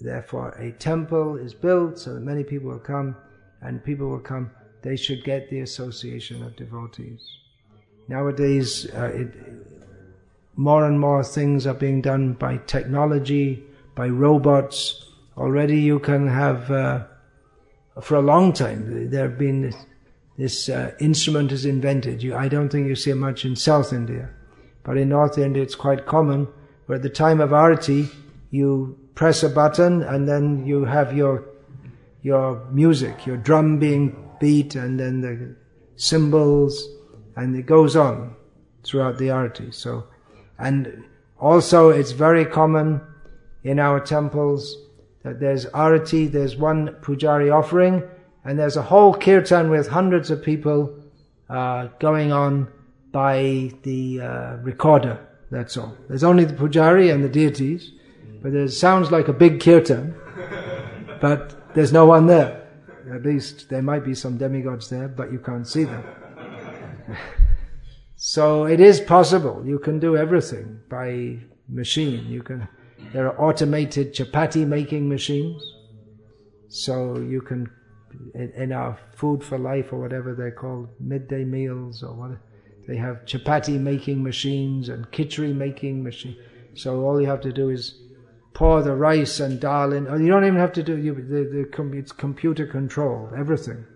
[0.00, 3.16] Therefore, a temple is built so that many people will come,
[3.60, 4.50] and people will come.
[4.82, 7.20] They should get the association of devotees.
[8.08, 9.34] Nowadays, uh, it,
[10.56, 13.62] more and more things are being done by technology,
[13.94, 15.04] by robots.
[15.36, 17.04] Already, you can have, uh,
[18.00, 19.76] for a long time, there have been this,
[20.38, 22.22] this uh, instrument is invented.
[22.22, 24.30] You, I don't think you see it much in South India,
[24.82, 26.48] but in North India, it's quite common.
[26.86, 28.10] Where at the time of arati,
[28.50, 31.44] you press a button and then you have your
[32.22, 35.54] your music, your drum being beat, and then the
[35.96, 36.88] cymbals,
[37.36, 38.34] and it goes on
[38.82, 39.74] throughout the arati.
[39.74, 40.04] So,
[40.58, 41.04] and
[41.38, 43.02] also it's very common
[43.62, 44.74] in our temples
[45.22, 48.02] that there's arati, there's one pujari offering,
[48.46, 50.94] and there's a whole kirtan with hundreds of people
[51.50, 52.68] uh, going on
[53.12, 55.18] by the uh, recorder.
[55.50, 55.94] That's all.
[56.08, 57.92] There's only the pujari and the deities,
[58.42, 60.14] but it sounds like a big kirtan,
[61.20, 62.66] but there's no one there.
[63.12, 66.04] At least there might be some demigods there, but you can't see them.
[68.16, 69.62] so it is possible.
[69.66, 71.38] You can do everything by
[71.68, 72.26] machine.
[72.26, 72.68] You can.
[73.12, 75.62] There are automated chapati making machines,
[76.68, 77.70] so you can
[78.34, 82.38] in our food for life or whatever they're called, midday meals or what,
[82.86, 86.36] they have chapati making machines and khichdi making machine.
[86.74, 88.00] So all you have to do is
[88.52, 90.04] pour the rice and dal in.
[90.04, 93.86] You don't even have to do you, the, the it's computer controlled everything.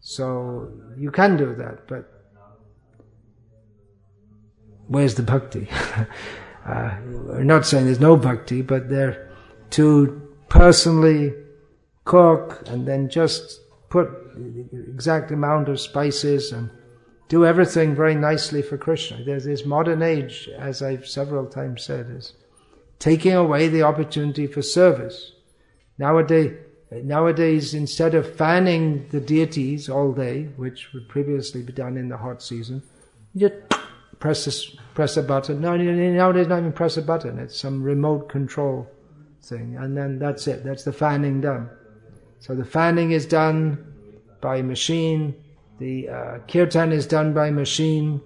[0.00, 2.10] So you can do that, but
[4.86, 5.68] where's the bhakti?
[6.66, 9.30] uh, we're not saying there's no bhakti, but they're
[9.70, 11.34] to personally
[12.04, 13.60] cook and then just
[13.90, 14.08] put
[14.72, 16.70] exact amount of spices and
[17.28, 19.22] do everything very nicely for Krishna.
[19.24, 22.32] There's this modern age, as I've several times said, is
[22.98, 25.32] taking away the opportunity for service.
[25.98, 26.56] Nowadays,
[26.90, 32.16] nowadays, instead of fanning the deities all day, which would previously be done in the
[32.16, 32.82] hot season,
[33.34, 33.80] you just
[34.18, 35.60] press a, press a button.
[35.60, 37.38] No, nowadays not even press a button.
[37.38, 38.90] It's some remote control
[39.42, 40.64] thing, and then that's it.
[40.64, 41.70] That's the fanning done.
[42.40, 43.84] So the fanning is done
[44.40, 45.34] by machine,
[45.78, 48.20] the uh, kirtan is done by machine,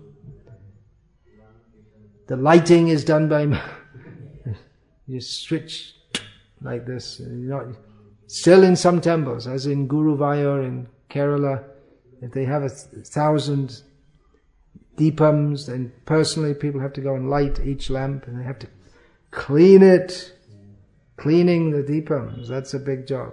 [2.27, 3.61] the lighting is done by.
[5.07, 5.95] you switch
[6.61, 7.21] like this.
[7.21, 7.67] You're not,
[8.27, 11.65] still in some temples, as in Guruvayur in Kerala,
[12.21, 13.83] if they have a thousand
[14.97, 18.69] deepams, then personally people have to go and light each lamp and they have to
[19.31, 20.35] clean it.
[21.17, 23.33] Cleaning the deepams, that's a big job.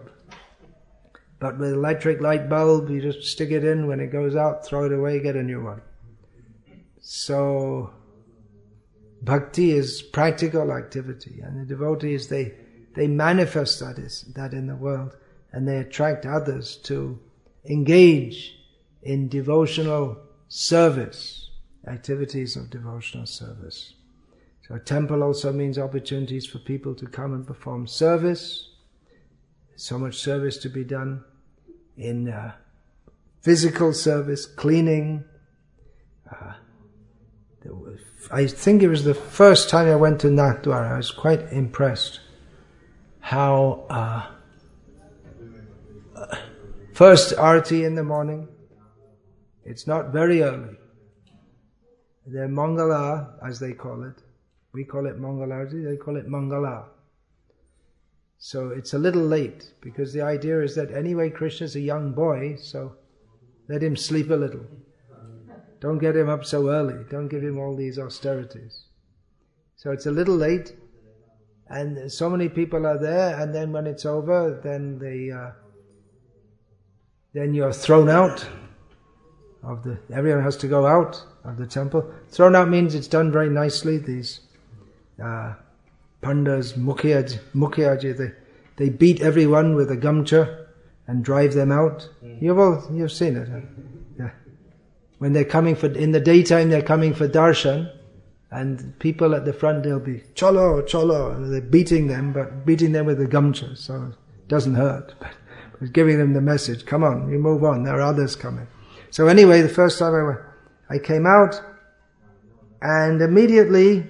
[1.40, 4.86] But with electric light bulb, you just stick it in, when it goes out, throw
[4.86, 5.82] it away, get a new one.
[7.00, 7.92] So,
[9.22, 12.54] bhakti is practical activity, and the devotees, they,
[12.96, 15.18] they manifest that, is, that in the world,
[15.52, 17.20] and they attract others to
[17.66, 18.56] engage
[19.02, 20.18] in devotional
[20.48, 21.50] service,
[21.88, 23.94] activities of devotional service.
[24.68, 28.70] So a temple also means opportunities for people to come and perform service.
[29.76, 31.24] So much service to be done
[31.98, 32.54] in uh,
[33.42, 35.24] physical service, cleaning.
[36.30, 36.54] Uh,
[38.32, 40.94] I think it was the first time I went to Nathdwara.
[40.94, 42.20] I was quite impressed
[43.20, 44.28] how uh,
[46.94, 48.48] first arti in the morning.
[49.64, 50.76] It's not very early.
[52.26, 54.22] The Mangala, as they call it.
[54.74, 56.86] We call it Mangalarti, they call it Mangala.
[58.38, 62.56] So it's a little late because the idea is that anyway Krishna's a young boy,
[62.56, 62.96] so
[63.68, 64.66] let him sleep a little.
[65.80, 67.06] Don't get him up so early.
[67.10, 68.86] Don't give him all these austerities.
[69.76, 70.76] So it's a little late,
[71.68, 75.52] and so many people are there, and then when it's over, then they, uh,
[77.34, 78.46] then you're thrown out
[79.64, 79.98] of the.
[80.14, 82.12] Everyone has to go out of the temple.
[82.30, 83.98] Thrown out means it's done very nicely.
[83.98, 84.42] These.
[85.24, 85.54] Uh,
[86.22, 88.32] pandas, mukhiyaji, mukhiyaji they,
[88.78, 90.66] they beat everyone with a gamcha
[91.08, 92.10] and drive them out.
[92.24, 92.42] Mm.
[92.42, 93.48] You've all, you've seen it.
[93.50, 93.60] Huh?
[95.20, 97.92] When they're coming for, in the daytime they're coming for darshan,
[98.52, 102.92] and people at the front they'll be cholo, cholo, and they're beating them, but beating
[102.92, 105.14] them with a gamcha, so it doesn't hurt.
[105.72, 108.68] But it's giving them the message, come on, you move on, there are others coming.
[109.12, 110.40] So anyway, the first time I went,
[110.90, 111.62] I came out,
[112.82, 114.06] and immediately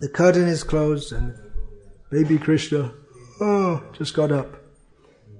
[0.00, 1.34] the curtain is closed and
[2.10, 2.92] baby Krishna,
[3.40, 4.56] oh, just got up.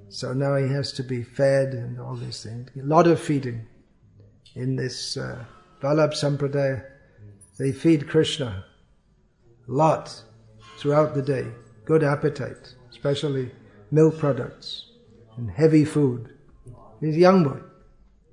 [0.09, 2.69] So now he has to be fed and all these things.
[2.77, 3.67] A lot of feeding.
[4.55, 5.43] In this uh,
[5.81, 6.85] Vallabh Sampradaya,
[7.57, 8.65] they feed Krishna
[9.67, 10.23] a lot
[10.77, 11.47] throughout the day.
[11.85, 13.51] Good appetite, especially
[13.91, 14.91] milk products
[15.37, 16.35] and heavy food.
[16.99, 17.59] He's a young boy.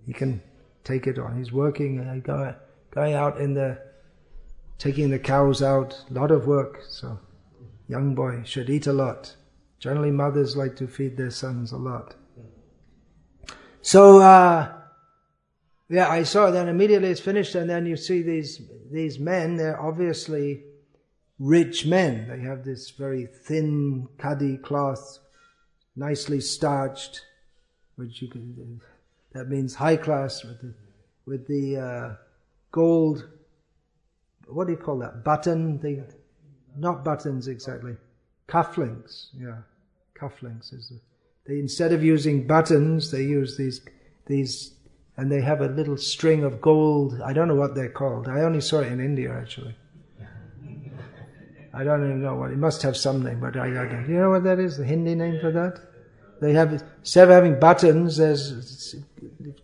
[0.07, 0.43] He can
[0.85, 1.37] take it on.
[1.37, 2.55] He's working, uh,
[2.91, 3.79] going out in the
[4.79, 6.83] taking the cows out, a lot of work.
[6.89, 7.19] So,
[7.89, 9.35] young boy should eat a lot.
[9.81, 12.15] Generally, mothers like to feed their sons a lot.
[13.83, 14.73] So, uh,
[15.89, 16.51] yeah, I saw.
[16.51, 18.61] Then immediately it's finished, and then you see these
[18.91, 19.57] these men.
[19.57, 20.63] They're obviously
[21.39, 22.29] rich men.
[22.29, 25.19] They have this very thin khadi cloth,
[25.97, 27.25] nicely starched,
[27.97, 28.81] which you can,
[29.33, 30.75] that means high class with the,
[31.27, 32.15] with the uh,
[32.73, 33.29] gold,
[34.47, 35.25] what do you call that?
[35.25, 35.79] Button?
[35.81, 36.05] The,
[36.77, 37.97] not buttons exactly.
[38.49, 39.59] Cufflinks, yeah.
[40.19, 41.01] Cufflinks is the,
[41.47, 43.81] they, instead of using buttons, they use these,
[44.27, 44.75] these,
[45.19, 47.21] and they have a little string of gold.
[47.23, 48.29] I don't know what they're called.
[48.29, 49.75] I only saw it in India actually.
[51.75, 54.09] I don't even know what, it must have some name, but I, I don't.
[54.09, 54.79] You know what that is?
[54.79, 55.81] The Hindi name for that?
[56.41, 58.95] They have, instead of having buttons, there's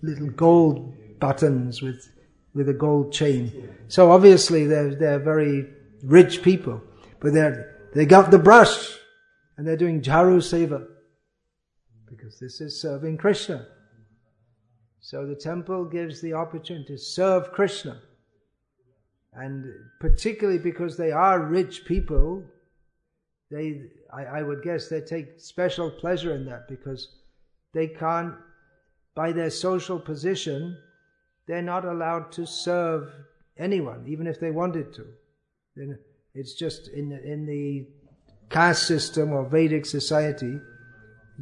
[0.03, 2.09] little gold buttons with,
[2.53, 3.71] with a gold chain.
[3.89, 5.67] So obviously they're, they're very
[6.03, 6.83] rich people,
[7.21, 8.99] but they're, they got the brush
[9.57, 10.87] and they're doing Jharu Seva
[12.07, 13.67] because this is serving Krishna.
[15.05, 17.99] So the temple gives the opportunity to serve Krishna.
[19.35, 19.67] And
[20.01, 22.43] particularly because they are rich people,
[23.51, 27.17] they, I, I would guess they take special pleasure in that because
[27.75, 28.35] they can't,
[29.15, 30.79] by their social position,
[31.47, 33.13] they're not allowed to serve
[33.59, 35.05] anyone, even if they wanted to.
[35.77, 35.99] Then
[36.35, 37.87] it's just in the, in the
[38.49, 40.59] caste system or Vedic society,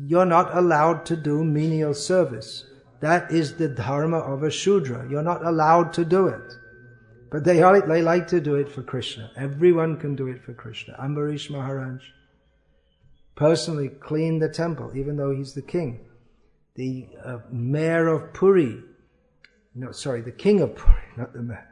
[0.04, 2.64] you're not allowed to do menial service.
[3.02, 5.06] That is the dharma of a Shudra.
[5.10, 6.54] You're not allowed to do it.
[7.32, 9.28] But they, are, they like to do it for Krishna.
[9.36, 10.94] Everyone can do it for Krishna.
[11.02, 12.00] Ambarish Maharaj
[13.34, 16.04] personally cleaned the temple, even though he's the king.
[16.76, 18.80] The uh, mayor of Puri,
[19.74, 21.68] no, sorry, the king of Puri, not the mayor.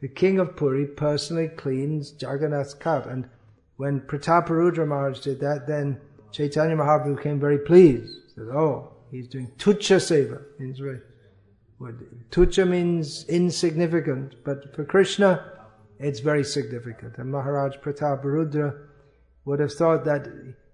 [0.00, 3.06] The king of Puri personally cleans Jagannath's cart.
[3.06, 3.28] And
[3.78, 6.00] when Prataparudra Maharaj did that, then
[6.30, 8.12] Chaitanya Mahaprabhu became very pleased.
[8.28, 10.42] He said, oh, he's doing tucha seva.
[10.58, 11.00] Means very,
[12.30, 15.52] Tucha means insignificant, but for Krishna,
[16.00, 17.18] it's very significant.
[17.18, 18.76] And Maharaj Prataparudra
[19.44, 20.28] would have thought that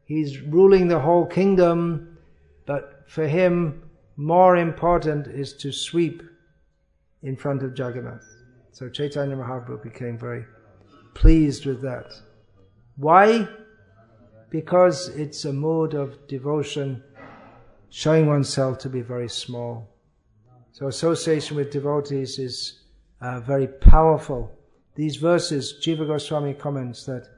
[0.05, 2.18] he's ruling the whole kingdom,
[2.66, 3.82] but for him,
[4.16, 6.22] more important is to sweep
[7.22, 8.26] in front of Jagannath.
[8.72, 10.45] So Chaitanya Mahaprabhu became very
[11.14, 12.12] pleased with that.
[12.97, 13.49] Why?
[14.51, 17.03] Because it's a mode of devotion,
[17.95, 19.88] showing oneself to be very small.
[20.72, 22.80] So association with devotees is
[23.20, 24.51] uh, very powerful.
[24.97, 27.28] These verses, Jiva Goswami comments that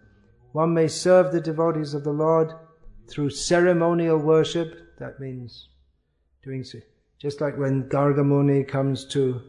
[0.52, 2.54] one may serve the devotees of the Lord
[3.06, 4.96] through ceremonial worship.
[4.98, 5.68] That means
[6.42, 6.64] doing
[7.18, 9.42] just like when Gargamuni comes to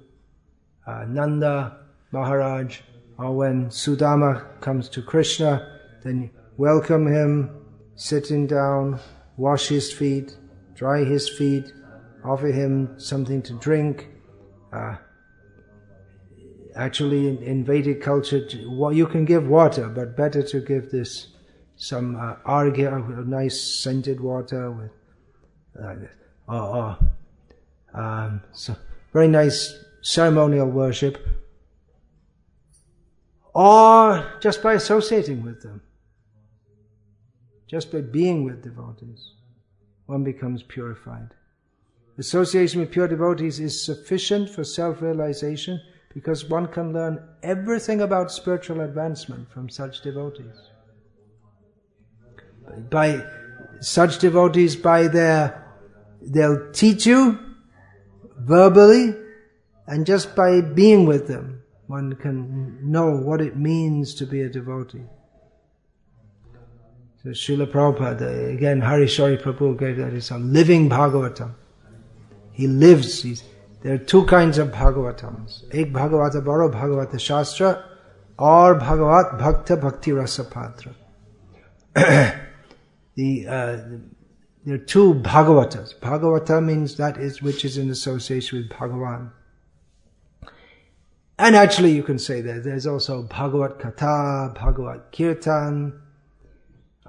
[0.86, 2.82] uh, Nanda Maharaj,
[3.18, 9.00] or when Sudama comes to Krishna, then welcome him, sitting down,
[9.38, 10.36] wash his feet,
[10.78, 11.74] dry his feet,
[12.24, 14.08] offer him something to drink.
[14.72, 14.96] Uh,
[16.76, 21.30] actually, in, in, Vedic culture, you can give water, but better to give this
[21.78, 24.92] some uh, argya, nice scented water with,
[25.84, 25.96] uh,
[26.48, 26.98] or,
[27.96, 28.76] or um, so
[29.14, 31.18] very nice ceremonial worship,
[33.56, 35.82] or just by associating with them,
[37.68, 39.37] just by being with devotees,
[40.08, 41.30] one becomes purified.
[42.18, 45.80] Association with pure devotees is sufficient for self-realization
[46.14, 50.56] because one can learn everything about spiritual advancement from such devotees.
[52.90, 53.24] By
[53.80, 55.72] such devotees, by their,
[56.22, 57.38] they'll teach you
[58.40, 59.14] verbally,
[59.86, 64.50] and just by being with them, one can know what it means to be a
[64.50, 65.06] devotee.
[67.24, 71.54] So Srila Prabhupada, again, Hari Sauri Prabhu gave that as a living Bhagavatam.
[72.52, 73.24] He lives.
[73.24, 73.44] He's,
[73.82, 75.64] there are two kinds of Bhagavatams.
[75.74, 77.84] Ek Bhagavata Baro Bhagavata Shastra
[78.38, 80.96] or Bhagavat Bhakta Bhakti Rasa Patra.
[83.16, 83.78] the, uh,
[84.66, 85.98] there are two Bhagavatas.
[86.00, 89.32] Bhagavata means that is which is in association with Bhagavan.
[91.40, 96.02] And actually you can say that there's also Bhagavat Katha, Bhagavat Kirtan,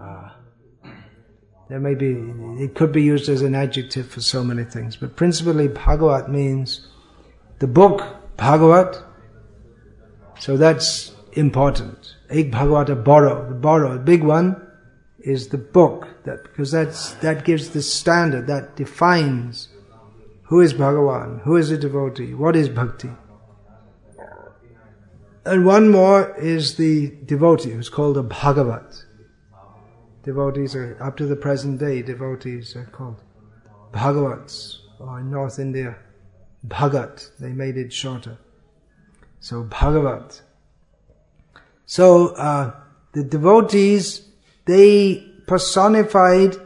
[0.00, 0.30] uh,
[1.68, 2.16] there may be,
[2.62, 6.88] it could be used as an adjective for so many things, but principally Bhagavat means
[7.58, 8.02] the book
[8.36, 9.02] Bhagavat.
[10.38, 12.16] So that's important.
[12.30, 14.64] Ek Bhagavata borrow, the borrow, the big one
[15.18, 19.68] is the book that because that's that gives the standard that defines
[20.44, 23.10] who is Bhagavan, who is a devotee, what is bhakti.
[25.44, 29.04] And one more is the devotee who's called a Bhagavat
[30.22, 33.22] devotees are, up to the present day, devotees are called
[33.92, 35.96] Bhagavats, or in North India,
[36.66, 38.38] Bhagat, they made it shorter.
[39.40, 40.42] So Bhagavat.
[41.86, 42.74] So uh,
[43.12, 44.28] the devotees,
[44.66, 46.56] they personified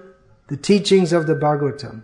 [0.49, 2.03] the teachings of the Bhagavatam.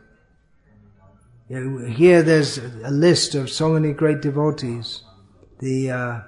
[1.49, 5.03] Here there's a list of so many great devotees.
[5.61, 6.21] The uh,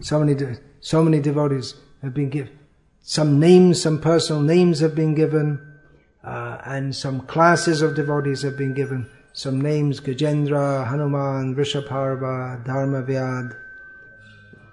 [0.00, 2.57] so many so many devotees have been given.
[3.08, 5.58] Some names, some personal names have been given,
[6.22, 9.08] uh, and some classes of devotees have been given.
[9.32, 13.56] Some names: Gajendra, Hanuman, Vrishaparva, Dharmavyad,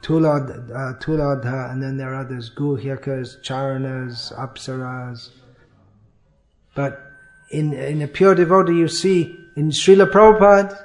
[0.01, 5.29] Tulad, uh, Tuladha, and then there are others: Guhyakas, Charanas, Apsaras.
[6.73, 7.09] But
[7.51, 10.77] in in a pure devotee, you see in Srila Prabhupada,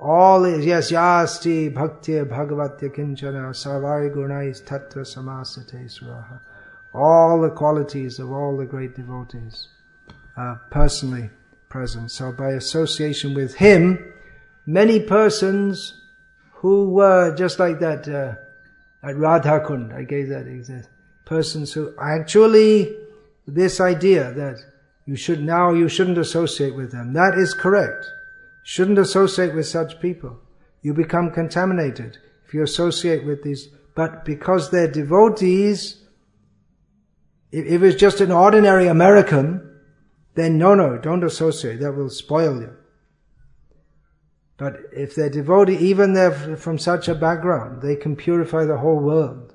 [0.00, 6.40] all is, yes, yasti bhakti bhagavatya kinchana sarvari gunais tattva samasate suraha.
[6.96, 9.68] All the qualities of all the great devotees
[10.70, 11.30] personally
[11.68, 12.10] present.
[12.10, 14.12] So by association with him,
[14.66, 16.00] many persons
[16.54, 18.34] who were just like that uh,
[19.06, 20.88] at Radhakund, I gave that example,
[21.24, 22.96] persons who actually,
[23.46, 24.56] this idea that
[25.06, 28.06] you should now, you shouldn't associate with them, that is correct.
[28.62, 30.38] Shouldn't associate with such people.
[30.82, 33.68] You become contaminated if you associate with these.
[33.94, 36.02] But because they're devotees,
[37.52, 39.78] if, it's just an ordinary American,
[40.34, 41.80] then no, no, don't associate.
[41.80, 42.76] That will spoil you.
[44.58, 48.98] But if they're devotee, even they're from such a background, they can purify the whole
[48.98, 49.54] world.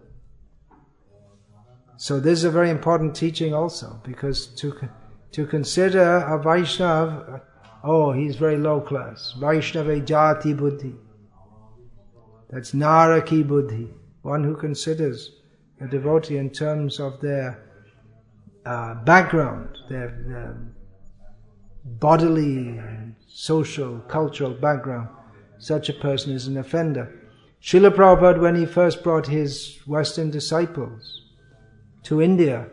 [1.97, 4.89] So this is a very important teaching also, because to,
[5.31, 7.41] to consider a Vaishnav
[7.83, 9.33] Oh, he's very low class.
[9.39, 10.95] Vaishnava Jati Buddhi.
[12.49, 13.89] That's Naraki Buddhi.
[14.21, 15.31] One who considers
[15.79, 17.70] a devotee in terms of their
[18.65, 20.57] uh, background, their, their
[21.83, 22.79] bodily,
[23.27, 25.09] social, cultural background.
[25.59, 27.19] Such a person is an offender.
[27.61, 31.21] Srila Prabhupada, when he first brought his Western disciples
[32.03, 32.67] to India,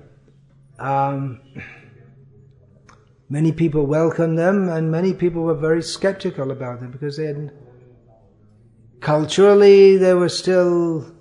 [0.78, 1.40] um,
[3.30, 7.52] Many people welcomed them, and many people were very skeptical about them because they had
[9.00, 11.14] culturally they were still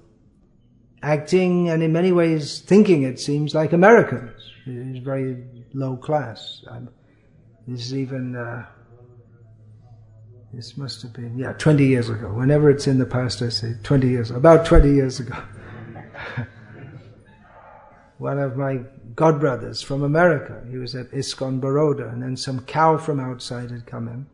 [1.03, 4.36] acting and in many ways thinking it seems like Americans.
[4.68, 5.43] It is very
[5.74, 6.63] low class.
[6.68, 6.89] Um,
[7.68, 8.65] this is even uh,
[10.53, 12.28] this must have been yeah 20 years ago.
[12.34, 14.32] Whenever it's in the past, I say 20 years.
[14.32, 15.38] About 20 years ago.
[18.18, 18.82] One of my
[19.15, 20.63] godbrothers from America.
[20.70, 24.28] He was at ISKCON Baroda, and then some cow from outside had come in.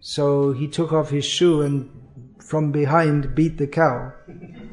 [0.00, 1.90] So he took off his shoe and
[2.40, 4.12] from behind beat the cow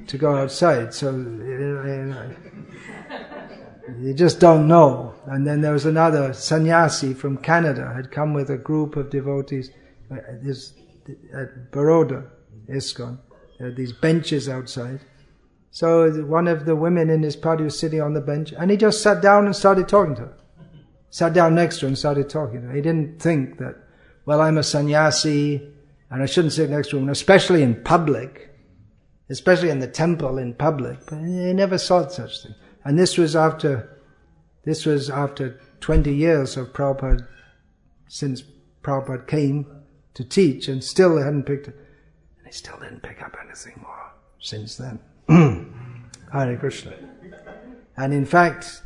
[0.07, 0.93] to go outside.
[0.93, 2.15] So you
[4.15, 5.13] just don't know.
[5.27, 9.69] And then there was another sannyasi from Canada had come with a group of devotees
[10.11, 10.73] uh, this,
[11.33, 12.25] at Baroda,
[12.69, 13.19] ISKCON.
[13.59, 14.99] There are these benches outside.
[15.71, 18.77] So one of the women in his party was sitting on the bench, and he
[18.77, 20.37] just sat down and started talking to her.
[21.09, 22.73] Sat down next to her and started talking to her.
[22.73, 23.75] He didn't think that,
[24.25, 25.67] well, I'm a sannyasi,
[26.09, 28.49] and I shouldn't sit next to him, especially in public,
[29.29, 30.99] especially in the temple in public.
[31.07, 32.55] But he never thought such thing.
[32.85, 33.99] And this was after,
[34.63, 37.27] this was after 20 years of Prabhupada,
[38.07, 38.43] since
[38.83, 39.65] Prabhupada came
[40.13, 41.75] to teach, and still hadn't picked it.
[42.37, 44.99] And he still didn't pick up anything more since then.
[46.31, 46.93] Hare Krishna.
[47.97, 48.83] And in fact,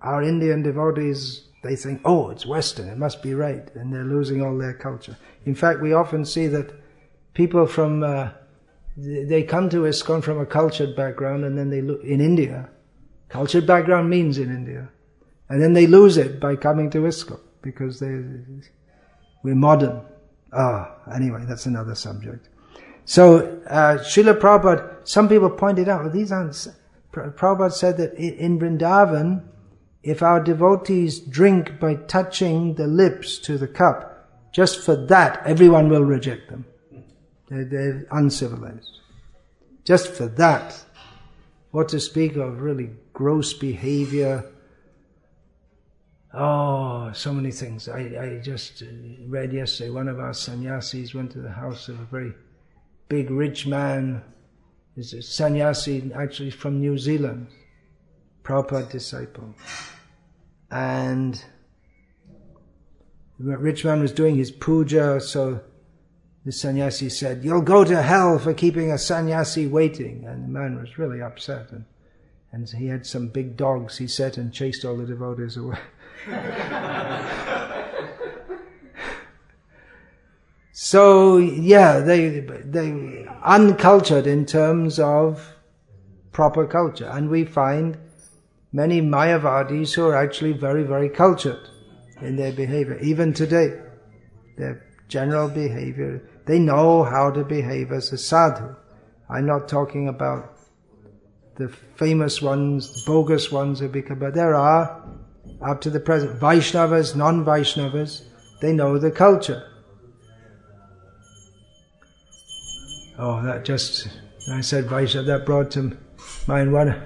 [0.00, 4.42] our Indian devotees, they think, oh, it's Western, it must be right, and they're losing
[4.42, 5.16] all their culture.
[5.44, 6.72] In fact, we often see that
[7.34, 8.30] people from, uh,
[8.96, 12.68] they come to ISKCON from a cultured background, and then they look, in India,
[13.28, 14.88] cultured background means in India,
[15.48, 18.22] and then they lose it by coming to ISKCON, because they,
[19.42, 20.02] we're modern.
[20.52, 22.48] Ah, anyway, that's another subject.
[23.04, 26.68] So, uh, Srila Prabhupada, some people pointed out, well, these aren't,
[27.12, 29.44] Prabhupada said that in Vrindavan,
[30.02, 35.88] if our devotees drink by touching the lips to the cup, just for that, everyone
[35.88, 36.64] will reject them.
[37.50, 39.00] They're, they're uncivilized.
[39.84, 40.82] Just for that.
[41.72, 44.44] What to speak of really gross behavior.
[46.32, 47.88] Oh, so many things.
[47.88, 48.82] I, I just
[49.26, 52.32] read yesterday, one of our sannyasis went to the house of a very
[53.08, 54.22] big rich man,
[54.96, 57.48] is a sannyasi actually from New Zealand,
[58.44, 59.54] Prabhupada disciple.
[60.70, 61.42] And
[63.40, 65.60] the rich man was doing his puja, so
[66.44, 70.24] the sannyasi said, You'll go to hell for keeping a sannyasi waiting.
[70.26, 71.70] And the man was really upset.
[71.70, 71.84] And,
[72.52, 75.78] and he had some big dogs he set and chased all the devotees away.
[80.82, 85.54] So yeah, they they uncultured in terms of
[86.32, 87.98] proper culture, and we find
[88.72, 91.68] many Mayavadis who are actually very, very cultured
[92.22, 93.78] in their behavior, even today.
[94.56, 98.74] Their general behavior, they know how to behave as a sadhu.
[99.28, 100.58] I'm not talking about
[101.54, 105.00] the famous ones, the bogus ones who become, but there are,
[105.64, 108.22] up to the present, Vaishnavas, non-Vaishnavas,
[108.60, 109.64] they know the culture.
[113.16, 114.08] Oh, that just,
[114.50, 115.96] I said Vaishnava, that brought to
[116.48, 117.00] mind one,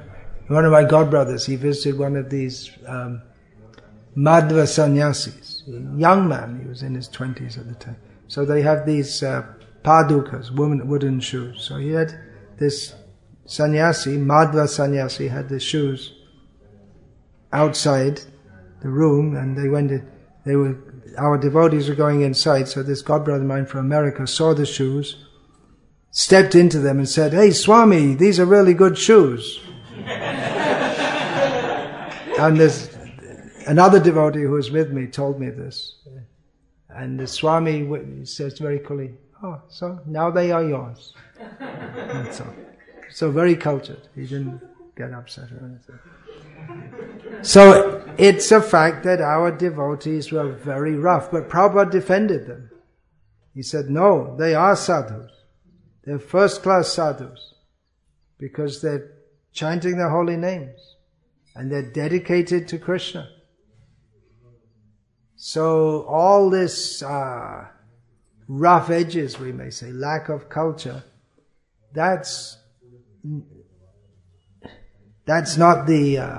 [0.46, 1.46] one of my godbrothers.
[1.46, 3.20] He visited one of these um,
[4.16, 7.96] Madhva sannyasis, young man, he was in his 20s at the time.
[8.28, 9.46] So they have these uh,
[9.84, 11.62] padukas, women, wooden shoes.
[11.62, 12.18] So he had
[12.58, 12.94] this
[13.46, 16.14] sannyasi, Madhva sannyasi, had the shoes
[17.52, 18.22] outside
[18.82, 19.90] the room, and they went.
[19.90, 20.10] In,
[20.44, 20.76] they were
[21.16, 22.68] our devotees were going inside.
[22.68, 25.24] So this godbrother of mine from America saw the shoes,
[26.10, 29.60] stepped into them, and said, "Hey, Swami, these are really good shoes."
[32.38, 32.94] and this
[33.66, 35.96] another devotee who was with me told me this,
[36.94, 41.14] and the Swami says very coolly, "Oh, so now they are yours."
[41.58, 42.54] That's all.
[43.10, 44.08] So very cultured.
[44.14, 44.60] He didn't
[44.96, 45.98] get upset or anything.
[47.42, 52.70] So it's a fact that our devotees were very rough, but Prabhupada defended them.
[53.54, 55.30] He said, no, they are sadhus.
[56.04, 57.54] They're first class sadhus
[58.38, 59.12] because they're
[59.52, 60.96] chanting the holy names
[61.54, 63.28] and they're dedicated to Krishna.
[65.36, 67.66] So all this uh,
[68.48, 71.02] rough edges, we may say, lack of culture,
[71.92, 72.58] that's
[75.24, 76.38] that's not the uh,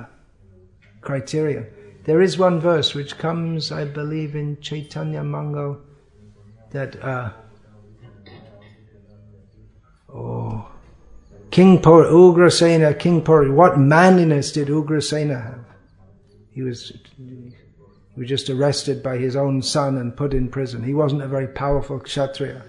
[1.01, 1.65] criteria.
[2.03, 5.81] There is one verse which comes, I believe, in Chaitanya Mangal
[6.71, 7.31] that uh,
[10.13, 10.69] oh,
[11.49, 15.65] King Puri, Ugrasena, King Puri, what manliness did Ugrasena have?
[16.51, 16.91] He was
[18.15, 20.83] he was just arrested by his own son and put in prison.
[20.83, 22.63] He wasn't a very powerful kshatriya.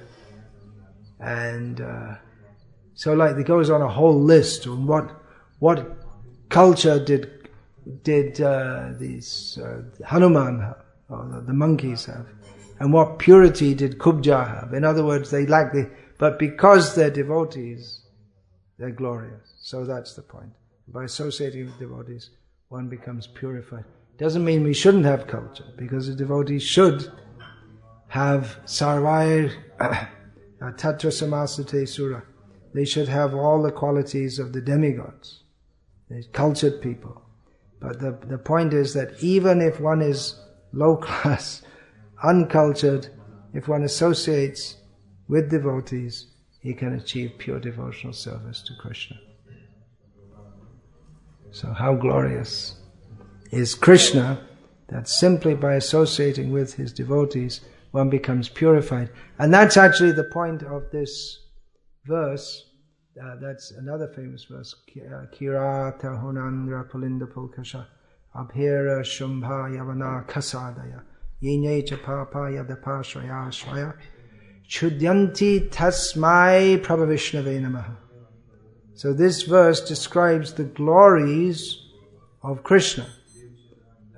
[1.21, 2.17] And uh,
[2.95, 5.23] so, like, it goes on a whole list on what
[5.61, 5.99] what
[6.49, 7.49] culture did
[8.03, 10.75] did uh, these uh, Hanuman
[11.09, 12.27] or the, monkeys have,
[12.81, 14.75] and what purity did Kubja have?
[14.75, 15.89] In other words, they lack the,
[16.19, 18.01] but because they're devotees,
[18.79, 19.55] they're glorious.
[19.61, 20.53] So that's the point.
[20.89, 22.31] By associating with devotees,
[22.69, 23.85] one becomes purified.
[24.19, 27.13] Doesn't mean we shouldn't have culture, because the devotees should
[28.09, 30.07] have sarvaya uh,
[30.61, 32.23] tatra samasate sura
[32.77, 35.45] they should have all the qualities of the demigods,
[36.11, 37.23] the cultured people.
[37.81, 40.39] But the, the point is that even if one is
[40.75, 41.63] low class,
[42.23, 43.09] uncultured,
[43.55, 44.77] if one associates
[45.27, 46.27] with devotees,
[46.61, 49.17] he can achieve pure devotional service to Krishna.
[51.51, 52.77] So, how glorious
[53.51, 54.47] is Krishna
[54.89, 59.11] that simply by associating with his devotees, one becomes purified.
[59.39, 61.41] And that's actually the point of this
[62.05, 62.67] verse
[63.23, 64.75] uh, that's another famous verse.
[64.89, 67.87] Kirata hunandra pulinda pulkasha
[68.35, 71.03] abhira shumbha yavana kasadaya
[71.43, 73.95] yene papa yadapashraya shvaya
[74.69, 77.97] chudyanti tasmai prabhavishnave namaha.
[78.93, 81.79] So this verse describes the glories
[82.43, 83.07] of Krishna.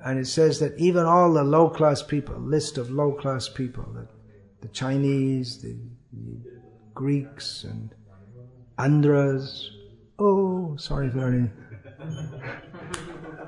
[0.03, 3.85] And it says that even all the low class people, list of low class people,
[3.93, 4.07] the,
[4.61, 5.75] the Chinese, the,
[6.13, 6.61] the
[6.93, 7.93] Greeks, and
[8.77, 9.67] Andhras.
[10.17, 11.49] Oh, sorry for any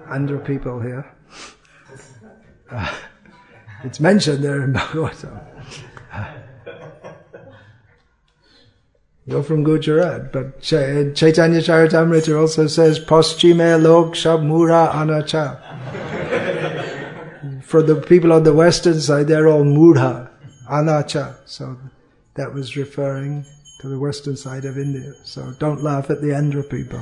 [0.10, 1.16] Andhra people here.
[2.70, 2.96] Uh,
[3.84, 5.46] it's mentioned there in Bhagavatam.
[6.12, 6.34] Uh,
[9.26, 16.20] you're from Gujarat, but Chaitanya Charitamrita also says, Paschime lok shab mura anacha.
[17.72, 20.30] For the people on the western side, they're all mudha,
[20.70, 21.38] anacha.
[21.46, 21.78] So
[22.34, 23.46] that was referring
[23.80, 25.14] to the western side of India.
[25.24, 27.00] So don't laugh at the Andhra people.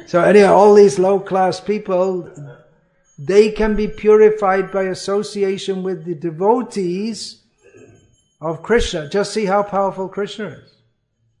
[0.08, 2.28] so anyway, all these low class people,
[3.20, 7.40] they can be purified by association with the devotees
[8.40, 9.08] of Krishna.
[9.08, 10.74] Just see how powerful Krishna is.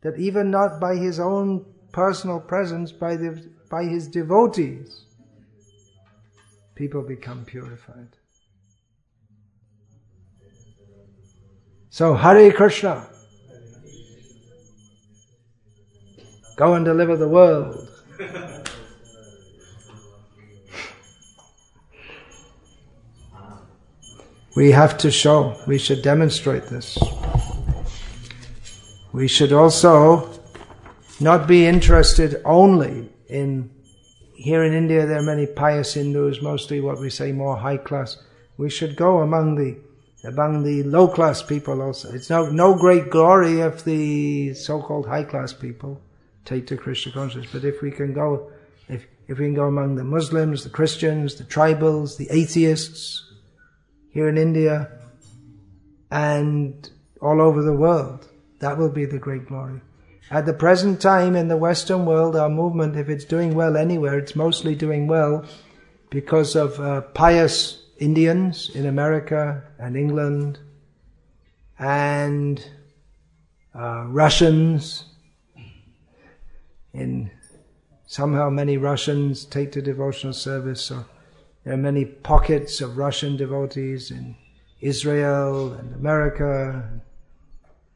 [0.02, 5.06] That even not by his own personal presence, by the by his devotees,
[6.82, 8.08] people become purified.
[11.90, 13.08] So Hare Krishna.
[16.56, 17.88] Go and deliver the world.
[24.56, 26.98] we have to show, we should demonstrate this.
[29.12, 30.28] We should also
[31.20, 33.70] not be interested only in
[34.42, 38.18] here in India there are many pious Hindus, mostly what we say more high class.
[38.56, 39.78] We should go among the
[40.24, 42.12] among the low class people also.
[42.12, 46.00] It's no no great glory if the so-called high class people
[46.44, 48.50] take to Krishna consciousness, but if we can go
[48.88, 53.32] if if we can go among the Muslims, the Christians, the tribals, the atheists
[54.10, 54.90] here in India
[56.10, 56.90] and
[57.20, 58.28] all over the world,
[58.58, 59.80] that will be the great glory.
[60.32, 64.18] At the present time in the Western world, our movement, if it's doing well anywhere,
[64.18, 65.44] it's mostly doing well
[66.08, 70.58] because of uh, pious Indians in America and England
[71.78, 72.66] and
[73.78, 75.04] uh, Russians.
[76.94, 77.30] In
[78.06, 81.04] somehow many Russians take to devotional service, so
[81.62, 84.36] there are many pockets of Russian devotees in
[84.80, 87.02] Israel and America.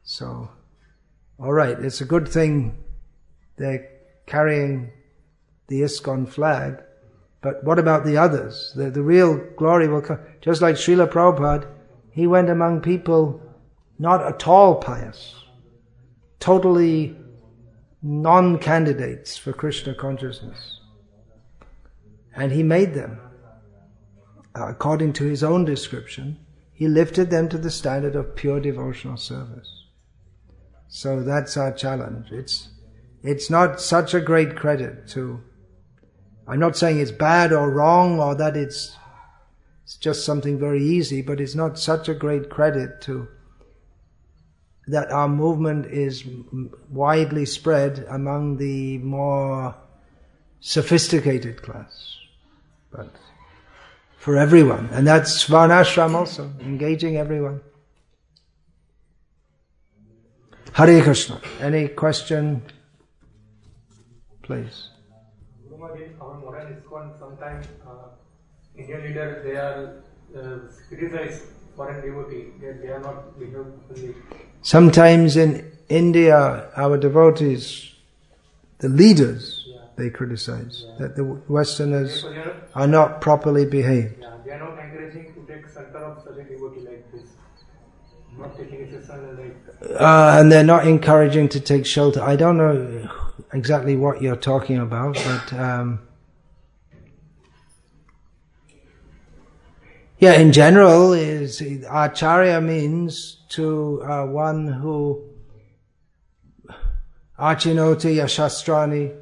[0.03, 0.51] So
[1.39, 2.83] all right, it's a good thing
[3.57, 3.89] they're
[4.25, 4.91] carrying
[5.67, 6.81] the ISKCON flag,
[7.41, 8.73] but what about the others?
[8.75, 10.19] The, the real glory will come.
[10.41, 11.67] Just like Srila Prabhupada,
[12.11, 13.41] he went among people
[13.99, 15.35] not at all pious,
[16.39, 17.15] totally
[18.01, 20.79] non-candidates for Krishna consciousness.
[22.35, 23.19] And he made them.
[24.55, 26.39] According to his own description,
[26.73, 29.76] he lifted them to the standard of pure devotional service.
[30.87, 32.31] So that's our challenge.
[32.31, 32.69] It's,
[33.23, 35.41] it's not such a great credit to,
[36.47, 38.95] I'm not saying it's bad or wrong or that it's,
[39.83, 43.27] it's just something very easy, but it's not such a great credit to,
[44.87, 46.23] that our movement is
[46.89, 49.75] widely spread among the more
[50.61, 52.17] sophisticated class.
[52.91, 53.13] But
[54.17, 54.89] for everyone.
[54.91, 57.61] And that's Varnashram also, engaging everyone.
[60.73, 61.41] Hare Krishna.
[61.59, 62.61] Any question?
[64.41, 64.89] Please.
[66.21, 68.09] Our modern ISKCON sometimes uh,
[68.77, 70.03] Indian leaders they are
[70.35, 70.57] uh,
[70.87, 71.43] criticized
[71.75, 74.15] foreign devotee that they are not behave
[74.61, 77.93] Sometimes in India, our devotees,
[78.79, 79.81] the leaders, yeah.
[79.95, 80.95] they criticize yeah.
[80.99, 82.25] that the Westerners
[82.75, 84.15] are not properly behaved.
[84.19, 87.21] Yeah, they are not encouraging to take center of such a devotee like this.
[87.21, 87.35] Not
[87.67, 88.16] taking it like
[89.99, 92.21] uh, and they're not encouraging to take shelter.
[92.21, 93.09] I don't know
[93.53, 95.99] exactly what you're talking about, but um,
[100.19, 105.23] yeah, in general, is acharya means to uh, one who
[107.39, 109.15] achinoti yashastrani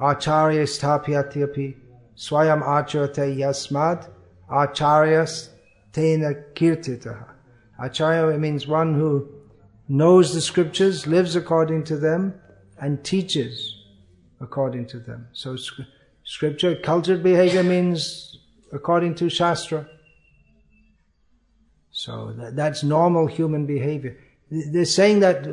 [0.00, 1.76] acharya stapyatyapi
[2.16, 4.08] swayam acharate yasmad
[4.50, 5.48] acharyas
[5.92, 7.35] tena kirtitaha
[7.78, 9.28] Acharya means one who
[9.88, 12.34] knows the scriptures, lives according to them,
[12.80, 13.84] and teaches
[14.40, 15.28] according to them.
[15.32, 15.56] So
[16.24, 18.38] scripture, cultured behavior means
[18.72, 19.88] according to Shastra.
[21.90, 24.18] So that, that's normal human behavior.
[24.50, 25.46] They're saying that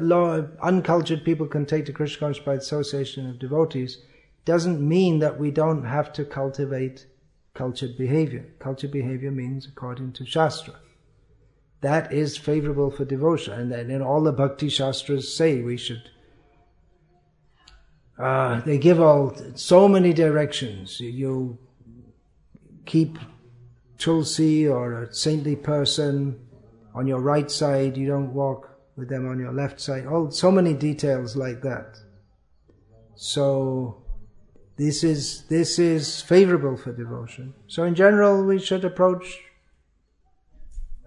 [0.61, 3.97] uncultured people can take to Krishna consciousness by association of devotees
[4.45, 7.07] doesn't mean that we don't have to cultivate
[7.53, 8.45] cultured behavior.
[8.59, 10.76] Cultured behavior means according to Shastra
[11.84, 13.71] that is favorable for devotion.
[13.73, 16.09] And then all the bhakti shastras say we should.
[18.17, 20.99] Uh, they give all so many directions.
[21.01, 21.57] You
[22.86, 23.19] keep
[23.97, 26.39] tulsi or a saintly person
[26.95, 27.97] on your right side.
[27.97, 30.07] You don't walk with them on your left side.
[30.07, 31.97] All so many details like that.
[33.15, 34.03] So
[34.77, 37.53] this is this is favorable for devotion.
[37.67, 39.41] So in general, we should approach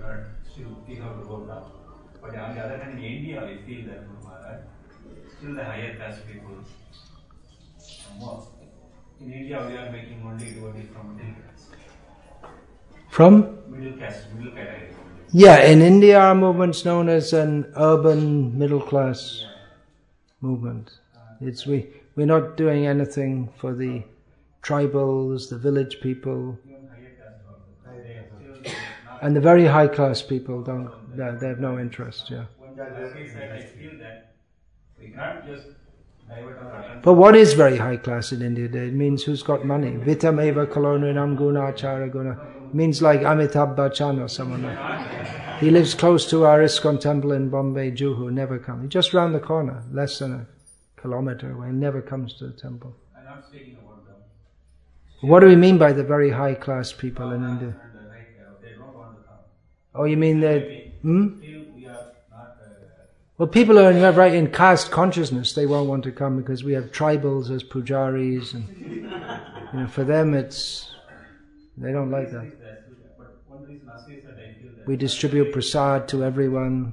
[0.00, 1.70] heard still we have to go down.
[2.20, 4.60] But on the other hand, in India, we feel that Maharaj,
[5.38, 6.56] still the higher caste people
[8.18, 8.46] more.
[9.20, 11.68] In India, we are making only devotees from middle caste.
[13.08, 13.58] From?
[13.68, 14.94] Middle caste, middle category.
[15.32, 19.44] Yeah, in India, our movement's known as an urban middle class
[20.40, 20.90] movement.
[21.40, 21.86] It's we
[22.16, 24.02] we're not doing anything for the
[24.62, 26.58] tribals, the village people.
[29.22, 32.44] And the very high class people don't, they have no interest, yeah.
[32.62, 34.32] I feel that
[34.98, 35.66] we can't just
[36.28, 37.00] divert our attention.
[37.02, 38.64] But what is very high class in India?
[38.64, 39.90] It means who's got money.
[39.90, 42.40] Vitam eva kaloninam guna achara guna.
[42.72, 47.50] Means like Amitabh Bachchan or someone like He lives close to our ISKCON temple in
[47.50, 48.88] Bombay, Juhu, never comes.
[48.88, 50.46] Just round the corner, less than a
[51.00, 52.94] kilometer away, never comes to the temple.
[53.18, 54.14] I'm not speaking about them.
[55.28, 57.74] What do we mean by the very high class people in India?
[59.94, 60.62] Oh, you mean that?
[61.02, 61.40] Hmm?
[61.40, 62.56] Feel we are not.
[62.62, 62.86] Uh,
[63.38, 65.52] Well, people are in, right in caste consciousness.
[65.54, 68.68] They won't want to come because we have tribals as pujaris, and
[69.72, 70.90] you know, for them it's
[71.76, 72.46] they don't like that.
[72.60, 72.98] that's good.
[73.18, 76.92] But one reason also is that I feel that We distribute prasad to everyone.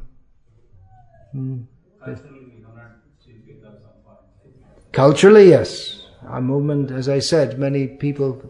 [1.33, 1.63] Hmm.
[2.03, 4.93] culturally we cannot still pick up some points.
[4.93, 6.07] Culturally, yes.
[6.25, 8.41] Our movement, as I said, many people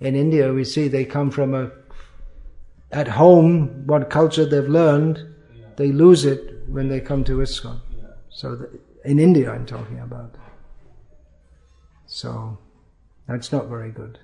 [0.00, 1.70] in India, we see they come from a,
[2.94, 5.26] at home, what culture they've learned,
[5.76, 7.80] they lose it when they come to ISKCON.
[8.30, 10.36] So the, in India, I'm talking about.
[12.06, 12.56] So
[13.26, 14.20] that's not very good.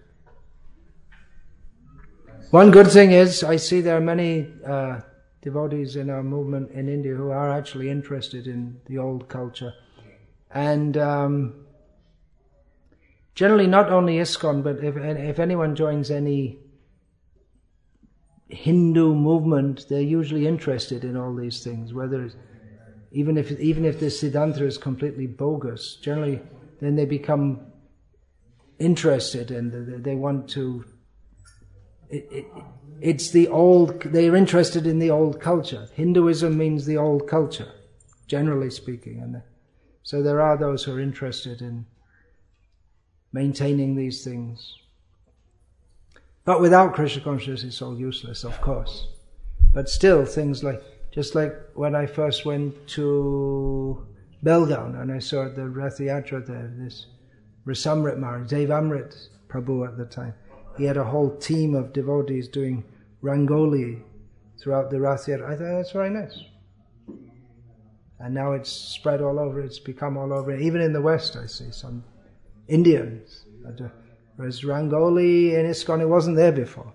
[2.50, 5.00] One good thing is, I see there are many uh,
[5.42, 9.72] devotees in our movement in India who are actually interested in the old culture.
[10.52, 11.66] And um,
[13.34, 16.60] generally, not only ISKCON, but if, if anyone joins any
[18.50, 21.92] Hindu movement, they're usually interested in all these things.
[21.92, 22.30] Whether
[23.12, 26.40] even if even if the Siddhanta is completely bogus, generally,
[26.80, 27.60] then they become
[28.78, 30.84] interested and they want to.
[32.08, 32.46] It, it,
[33.00, 34.00] it's the old.
[34.02, 35.88] They're interested in the old culture.
[35.94, 37.72] Hinduism means the old culture,
[38.26, 39.42] generally speaking, and.
[40.02, 41.86] So there are those who are interested in
[43.32, 44.76] maintaining these things.
[46.50, 49.06] But without Krishna consciousness, it's all useless, of course.
[49.72, 50.82] But still, things like,
[51.12, 54.04] just like when I first went to
[54.42, 57.06] Belgaum and I saw the Rath Yatra there, this
[57.64, 60.34] Rasamrit Maharaj, Dev Amrit Prabhu at the time,
[60.76, 62.82] he had a whole team of devotees doing
[63.22, 64.02] Rangoli
[64.60, 65.46] throughout the Rath Yatra.
[65.46, 66.36] I thought that's very nice.
[68.18, 70.56] And now it's spread all over, it's become all over.
[70.56, 72.02] Even in the West, I see some
[72.66, 73.44] Indians.
[74.40, 76.94] Whereas Rangoli in ISKCON, it wasn't there before.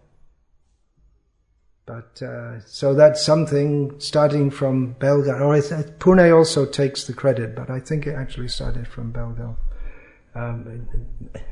[1.85, 5.41] But, uh, so that's something starting from Belgaum.
[5.41, 9.57] Or th- Pune also takes the credit, but I think it actually started from Belgaum.
[10.33, 10.89] Um,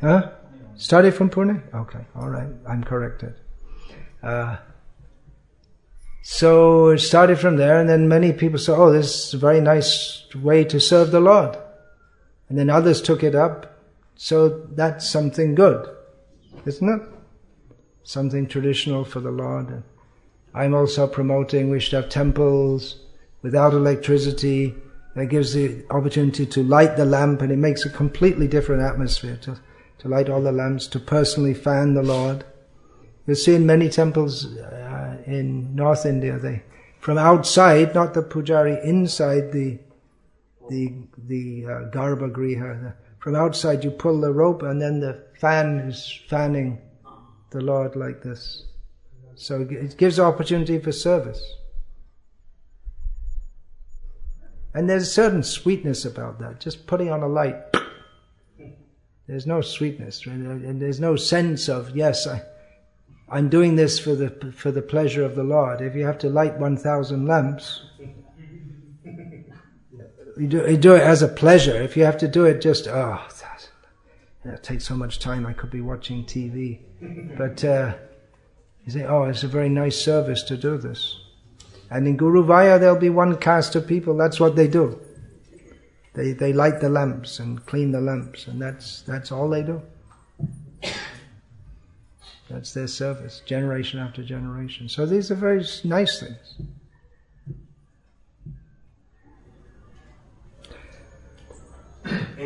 [0.01, 0.31] huh?
[0.77, 1.61] Started from Pune?
[1.75, 3.35] Okay, alright, I'm corrected.
[4.23, 4.57] Uh,
[6.23, 9.61] so it started from there, and then many people said, "Oh, this is a very
[9.61, 11.55] nice way to serve the Lord,"
[12.49, 13.72] and then others took it up.
[14.23, 15.85] So that's something good,
[16.65, 17.01] isn't it?
[18.03, 19.83] Something traditional for the Lord.
[20.53, 23.01] I'm also promoting we should have temples
[23.41, 24.75] without electricity.
[25.15, 29.35] That gives the opportunity to light the lamp, and it makes a completely different atmosphere
[29.41, 29.59] to,
[29.99, 32.45] to light all the lamps, to personally fan the Lord.
[33.27, 36.63] You'll see in many temples uh, in North India, they
[37.01, 39.79] from outside, not the pujari, inside the
[40.69, 41.89] the the uh.
[41.91, 46.77] The, from outside, you pull the rope, and then the fan is fanning
[47.51, 48.65] the Lord like this.
[49.35, 51.41] So it gives opportunity for service.
[54.73, 56.59] And there's a certain sweetness about that.
[56.59, 57.55] Just putting on a light.
[59.27, 62.41] There's no sweetness, and there's no sense of yes, I,
[63.29, 65.79] I'm doing this for the for the pleasure of the Lord.
[65.79, 67.85] If you have to light one thousand lamps,
[70.37, 71.81] you do, you do it as a pleasure.
[71.81, 73.69] If you have to do it just oh, that,
[74.45, 75.45] that takes so much time.
[75.45, 76.79] I could be watching TV,
[77.37, 77.93] but uh,
[78.85, 81.19] you say, oh, it's a very nice service to do this.
[81.89, 84.17] And in Guruvayur, there'll be one caste of people.
[84.17, 84.99] That's what they do.
[86.13, 89.81] They they light the lamps and clean the lamps, and that's that's all they do.
[92.49, 94.89] That's their service, generation after generation.
[94.89, 96.55] So these are very nice things.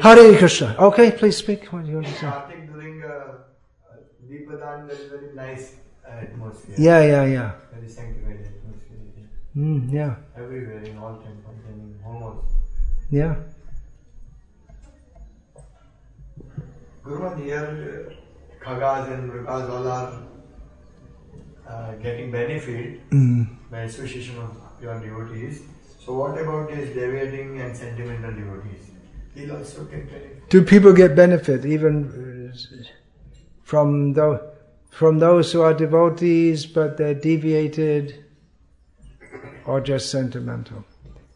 [0.01, 0.75] Hare Krishna.
[0.79, 1.65] Okay, please speak.
[1.71, 2.31] What do you want to say?
[2.71, 3.09] During uh,
[4.29, 5.75] Deepadan, there is very nice
[6.07, 6.75] uh, atmosphere.
[6.77, 7.51] Yeah, yeah, yeah.
[7.73, 8.97] Very sanctified atmosphere.
[9.57, 12.45] Mm, yeah, Everywhere, in all temples and in home
[13.09, 13.35] yeah.
[17.03, 20.23] Guru here, uh, Khagas and Mrigas all are
[21.67, 23.47] uh, getting benefit Mm.
[23.71, 25.61] by association of pure devotees.
[25.99, 28.91] So what about these deviating and sentimental devotees?
[30.49, 32.83] Do people get benefit even uh,
[33.63, 34.39] from those
[34.89, 38.25] from those who are devotees but they're deviated
[39.65, 40.85] or just sentimental?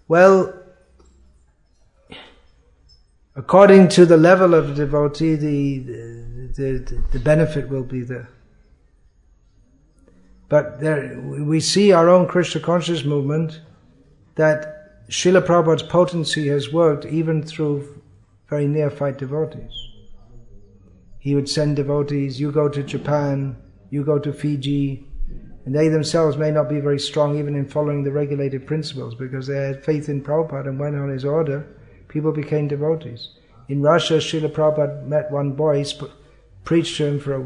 [0.07, 0.53] Well,
[3.35, 8.29] according to the level of the devotee, the, the, the, the benefit will be there.
[10.49, 13.61] But there, we see our own Krishna conscious movement
[14.35, 14.80] that
[15.11, 18.01] Srila Prabhupada's potency has worked even through
[18.49, 19.89] very neophyte devotees.
[21.19, 23.57] He would send devotees, you go to Japan,
[23.89, 25.05] you go to Fiji,
[25.65, 29.47] and they themselves may not be very strong even in following the regulated principles because
[29.47, 31.67] they had faith in Prabhupada and went on his order,
[32.07, 33.35] people became devotees.
[33.67, 36.15] In Russia, Srila Prabhupada met one boy, sp-
[36.63, 37.39] preached to him for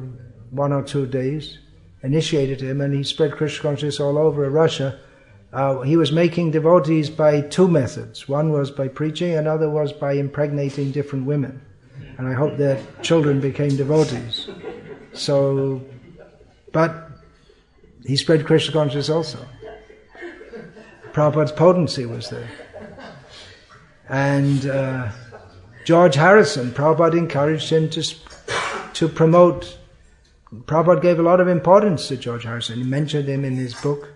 [0.52, 1.58] one or two days,
[2.04, 5.00] initiated him, and he spread Krishna consciousness all over Russia.
[5.56, 8.28] Uh, he was making devotees by two methods.
[8.28, 11.62] One was by preaching, another was by impregnating different women.
[12.18, 14.50] And I hope their children became devotees.
[15.14, 15.82] So,
[16.74, 17.10] but
[18.06, 19.48] he spread Krishna consciousness also.
[21.14, 22.50] Prabhupada's potency was there.
[24.10, 25.10] And uh,
[25.86, 28.04] George Harrison, Prabhupada encouraged him to,
[28.96, 29.78] to promote
[30.66, 32.78] Prabhupada gave a lot of importance to George Harrison.
[32.78, 34.10] He mentioned him in his book,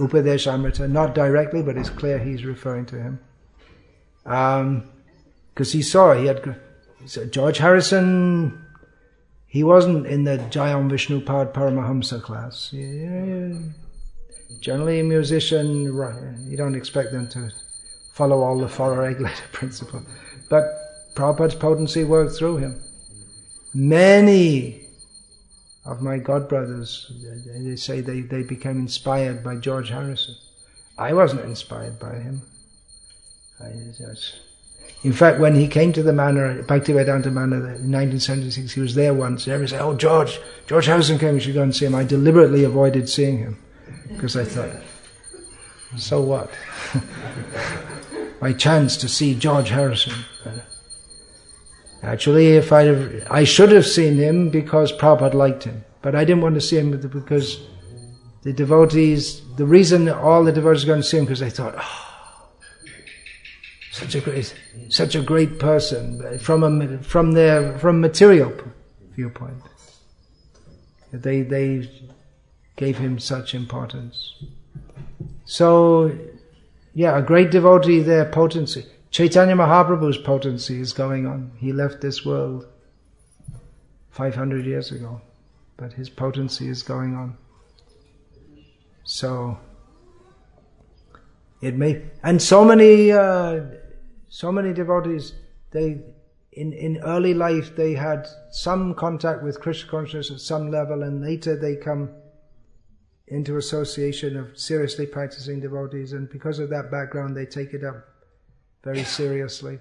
[0.00, 3.20] Upadesh Amrita, not directly, but it's clear he's referring to him.
[4.24, 4.90] Because um,
[5.54, 6.58] he saw, he had,
[7.04, 8.64] so George Harrison,
[9.46, 12.70] he wasn't in the Jayam Vishnupad Paramahamsa class.
[14.60, 17.52] Generally, a musician, you don't expect them to
[18.14, 20.02] follow all the four regulator principle.
[20.48, 20.64] But
[21.14, 22.82] Prabhupada's potency worked through him.
[23.74, 24.86] Many
[25.84, 27.10] of my godbrothers,
[27.64, 30.36] they say they, they became inspired by George Harrison.
[30.98, 32.42] I wasn't inspired by him.
[33.60, 34.36] I just,
[35.02, 39.14] in fact, when he came to the manor, Bhaktivedanta Manor in 1976, he was there
[39.14, 39.48] once.
[39.48, 41.94] Everybody said, Oh, George, George Harrison came, we should go and see him.
[41.94, 43.58] I deliberately avoided seeing him
[44.08, 44.76] because I thought,
[45.96, 46.50] so what?
[48.40, 50.12] My chance to see George Harrison.
[50.44, 50.59] Uh,
[52.02, 56.42] Actually, if I I should have seen him because Prabhupada liked him, but I didn't
[56.42, 57.60] want to see him because
[58.42, 59.42] the devotees.
[59.56, 62.10] The reason all the devotees going to see him because they thought, oh,
[63.92, 64.54] such a great,
[64.88, 68.52] such a great person from a from their from material
[69.14, 69.62] viewpoint.
[71.12, 71.90] They they
[72.76, 74.42] gave him such importance.
[75.44, 76.16] So,
[76.94, 78.86] yeah, a great devotee, their potency.
[79.10, 81.50] Chaitanya Mahaprabhu's potency is going on.
[81.58, 82.66] He left this world
[84.10, 85.20] 500 years ago,
[85.76, 87.36] but his potency is going on.
[89.02, 89.58] So,
[91.60, 93.62] it may, and so many, uh,
[94.28, 95.32] so many devotees,
[95.72, 96.02] they,
[96.52, 101.20] in, in early life, they had some contact with Krishna consciousness at some level, and
[101.20, 102.10] later they come
[103.26, 108.09] into association of seriously practicing devotees, and because of that background, they take it up
[108.82, 109.78] very seriously.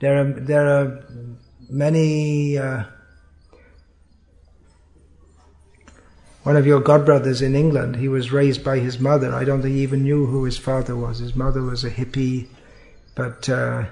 [0.00, 1.04] There are, there are
[1.70, 2.58] many.
[2.58, 2.84] Uh,
[6.42, 9.34] one of your godbrothers in England, he was raised by his mother.
[9.34, 11.18] I don't think he even knew who his father was.
[11.18, 12.46] His mother was a hippie,
[13.16, 13.86] but uh,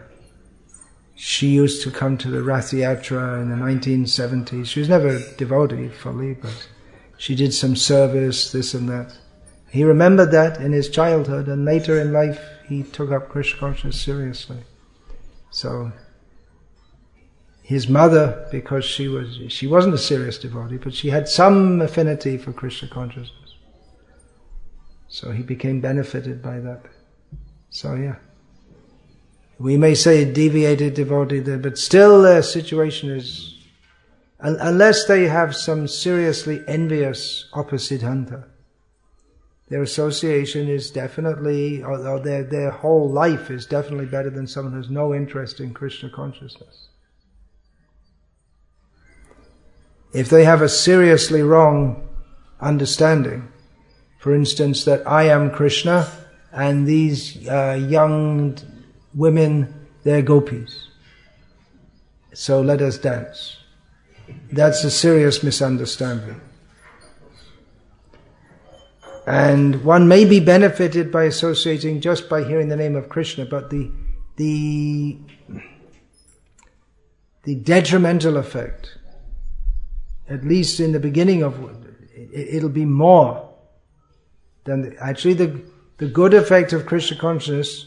[1.17, 4.67] she used to come to the Rath Yatra in the 1970s.
[4.67, 6.69] She was never devotee fully, but
[7.17, 9.19] she did some service, this and that.
[9.75, 14.01] He remembered that in his childhood, and later in life he took up Krishna consciousness
[14.01, 14.59] seriously.
[15.51, 15.91] So
[17.61, 22.39] his mother, because she was she wasn't a serious devotee, but she had some affinity
[22.39, 23.57] for Krishna consciousness.
[25.09, 26.85] So he became benefited by that.
[27.71, 28.19] So yeah.
[29.59, 33.59] We may say a deviated devotee there, but still their situation is
[34.39, 38.45] unless they have some seriously envious apasiddhanta
[39.75, 44.79] their association is definitely, or their, their whole life is definitely better than someone who
[44.79, 46.91] has no interest in Krishna consciousness.
[50.13, 52.09] If they have a seriously wrong
[52.61, 53.49] understanding,
[54.21, 56.09] for instance, that I am Krishna
[56.53, 58.57] and these uh, young
[59.13, 60.89] women, they're gopis.
[62.33, 63.57] So let us dance.
[64.53, 66.41] That's a serious misunderstanding.
[69.27, 73.71] And one may be benefited by associating just by hearing the name of Krishna, but
[73.71, 73.91] the,
[74.37, 75.19] the,
[77.45, 78.99] the detrimental effect,
[80.29, 81.59] at least in the beginning of
[82.15, 83.51] it, will be more
[84.65, 85.63] than the, actually the,
[85.99, 87.87] the good effect of Krishna consciousness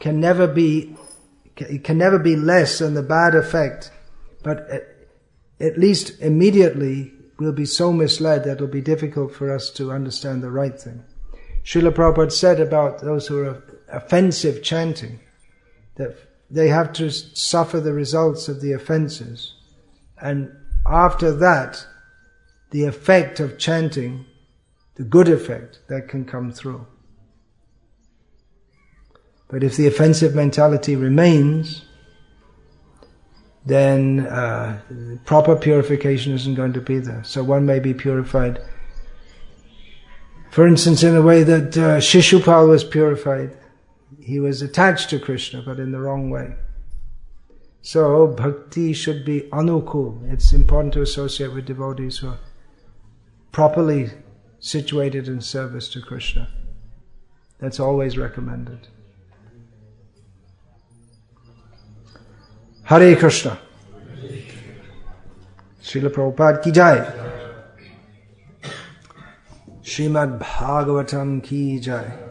[0.00, 0.96] can never be
[1.56, 3.90] it can never be less than the bad effect,
[4.42, 4.96] but at,
[5.60, 10.42] at least immediately we'll be so misled that it'll be difficult for us to understand
[10.42, 11.02] the right thing.
[11.64, 15.20] Srila Prabhupada said about those who are offensive chanting,
[15.96, 16.16] that
[16.50, 19.54] they have to suffer the results of the offenses.
[20.20, 20.54] And
[20.86, 21.86] after that,
[22.70, 24.26] the effect of chanting,
[24.96, 26.86] the good effect, that can come through.
[29.48, 31.86] But if the offensive mentality remains,
[33.64, 34.80] then uh,
[35.24, 37.22] proper purification isn't going to be there.
[37.24, 38.60] So one may be purified,
[40.50, 43.56] for instance, in a way that uh, Shishupal was purified.
[44.20, 46.54] He was attached to Krishna, but in the wrong way.
[47.82, 50.30] So bhakti should be anukul.
[50.32, 52.38] It's important to associate with devotees who are
[53.52, 54.10] properly
[54.58, 56.48] situated in service to Krishna.
[57.58, 58.88] That's always recommended.
[62.90, 63.56] Hare Krishna.
[65.80, 66.98] Srila Prabhupada ki jai.
[69.80, 72.29] Srimad Bhagavatam ki jai.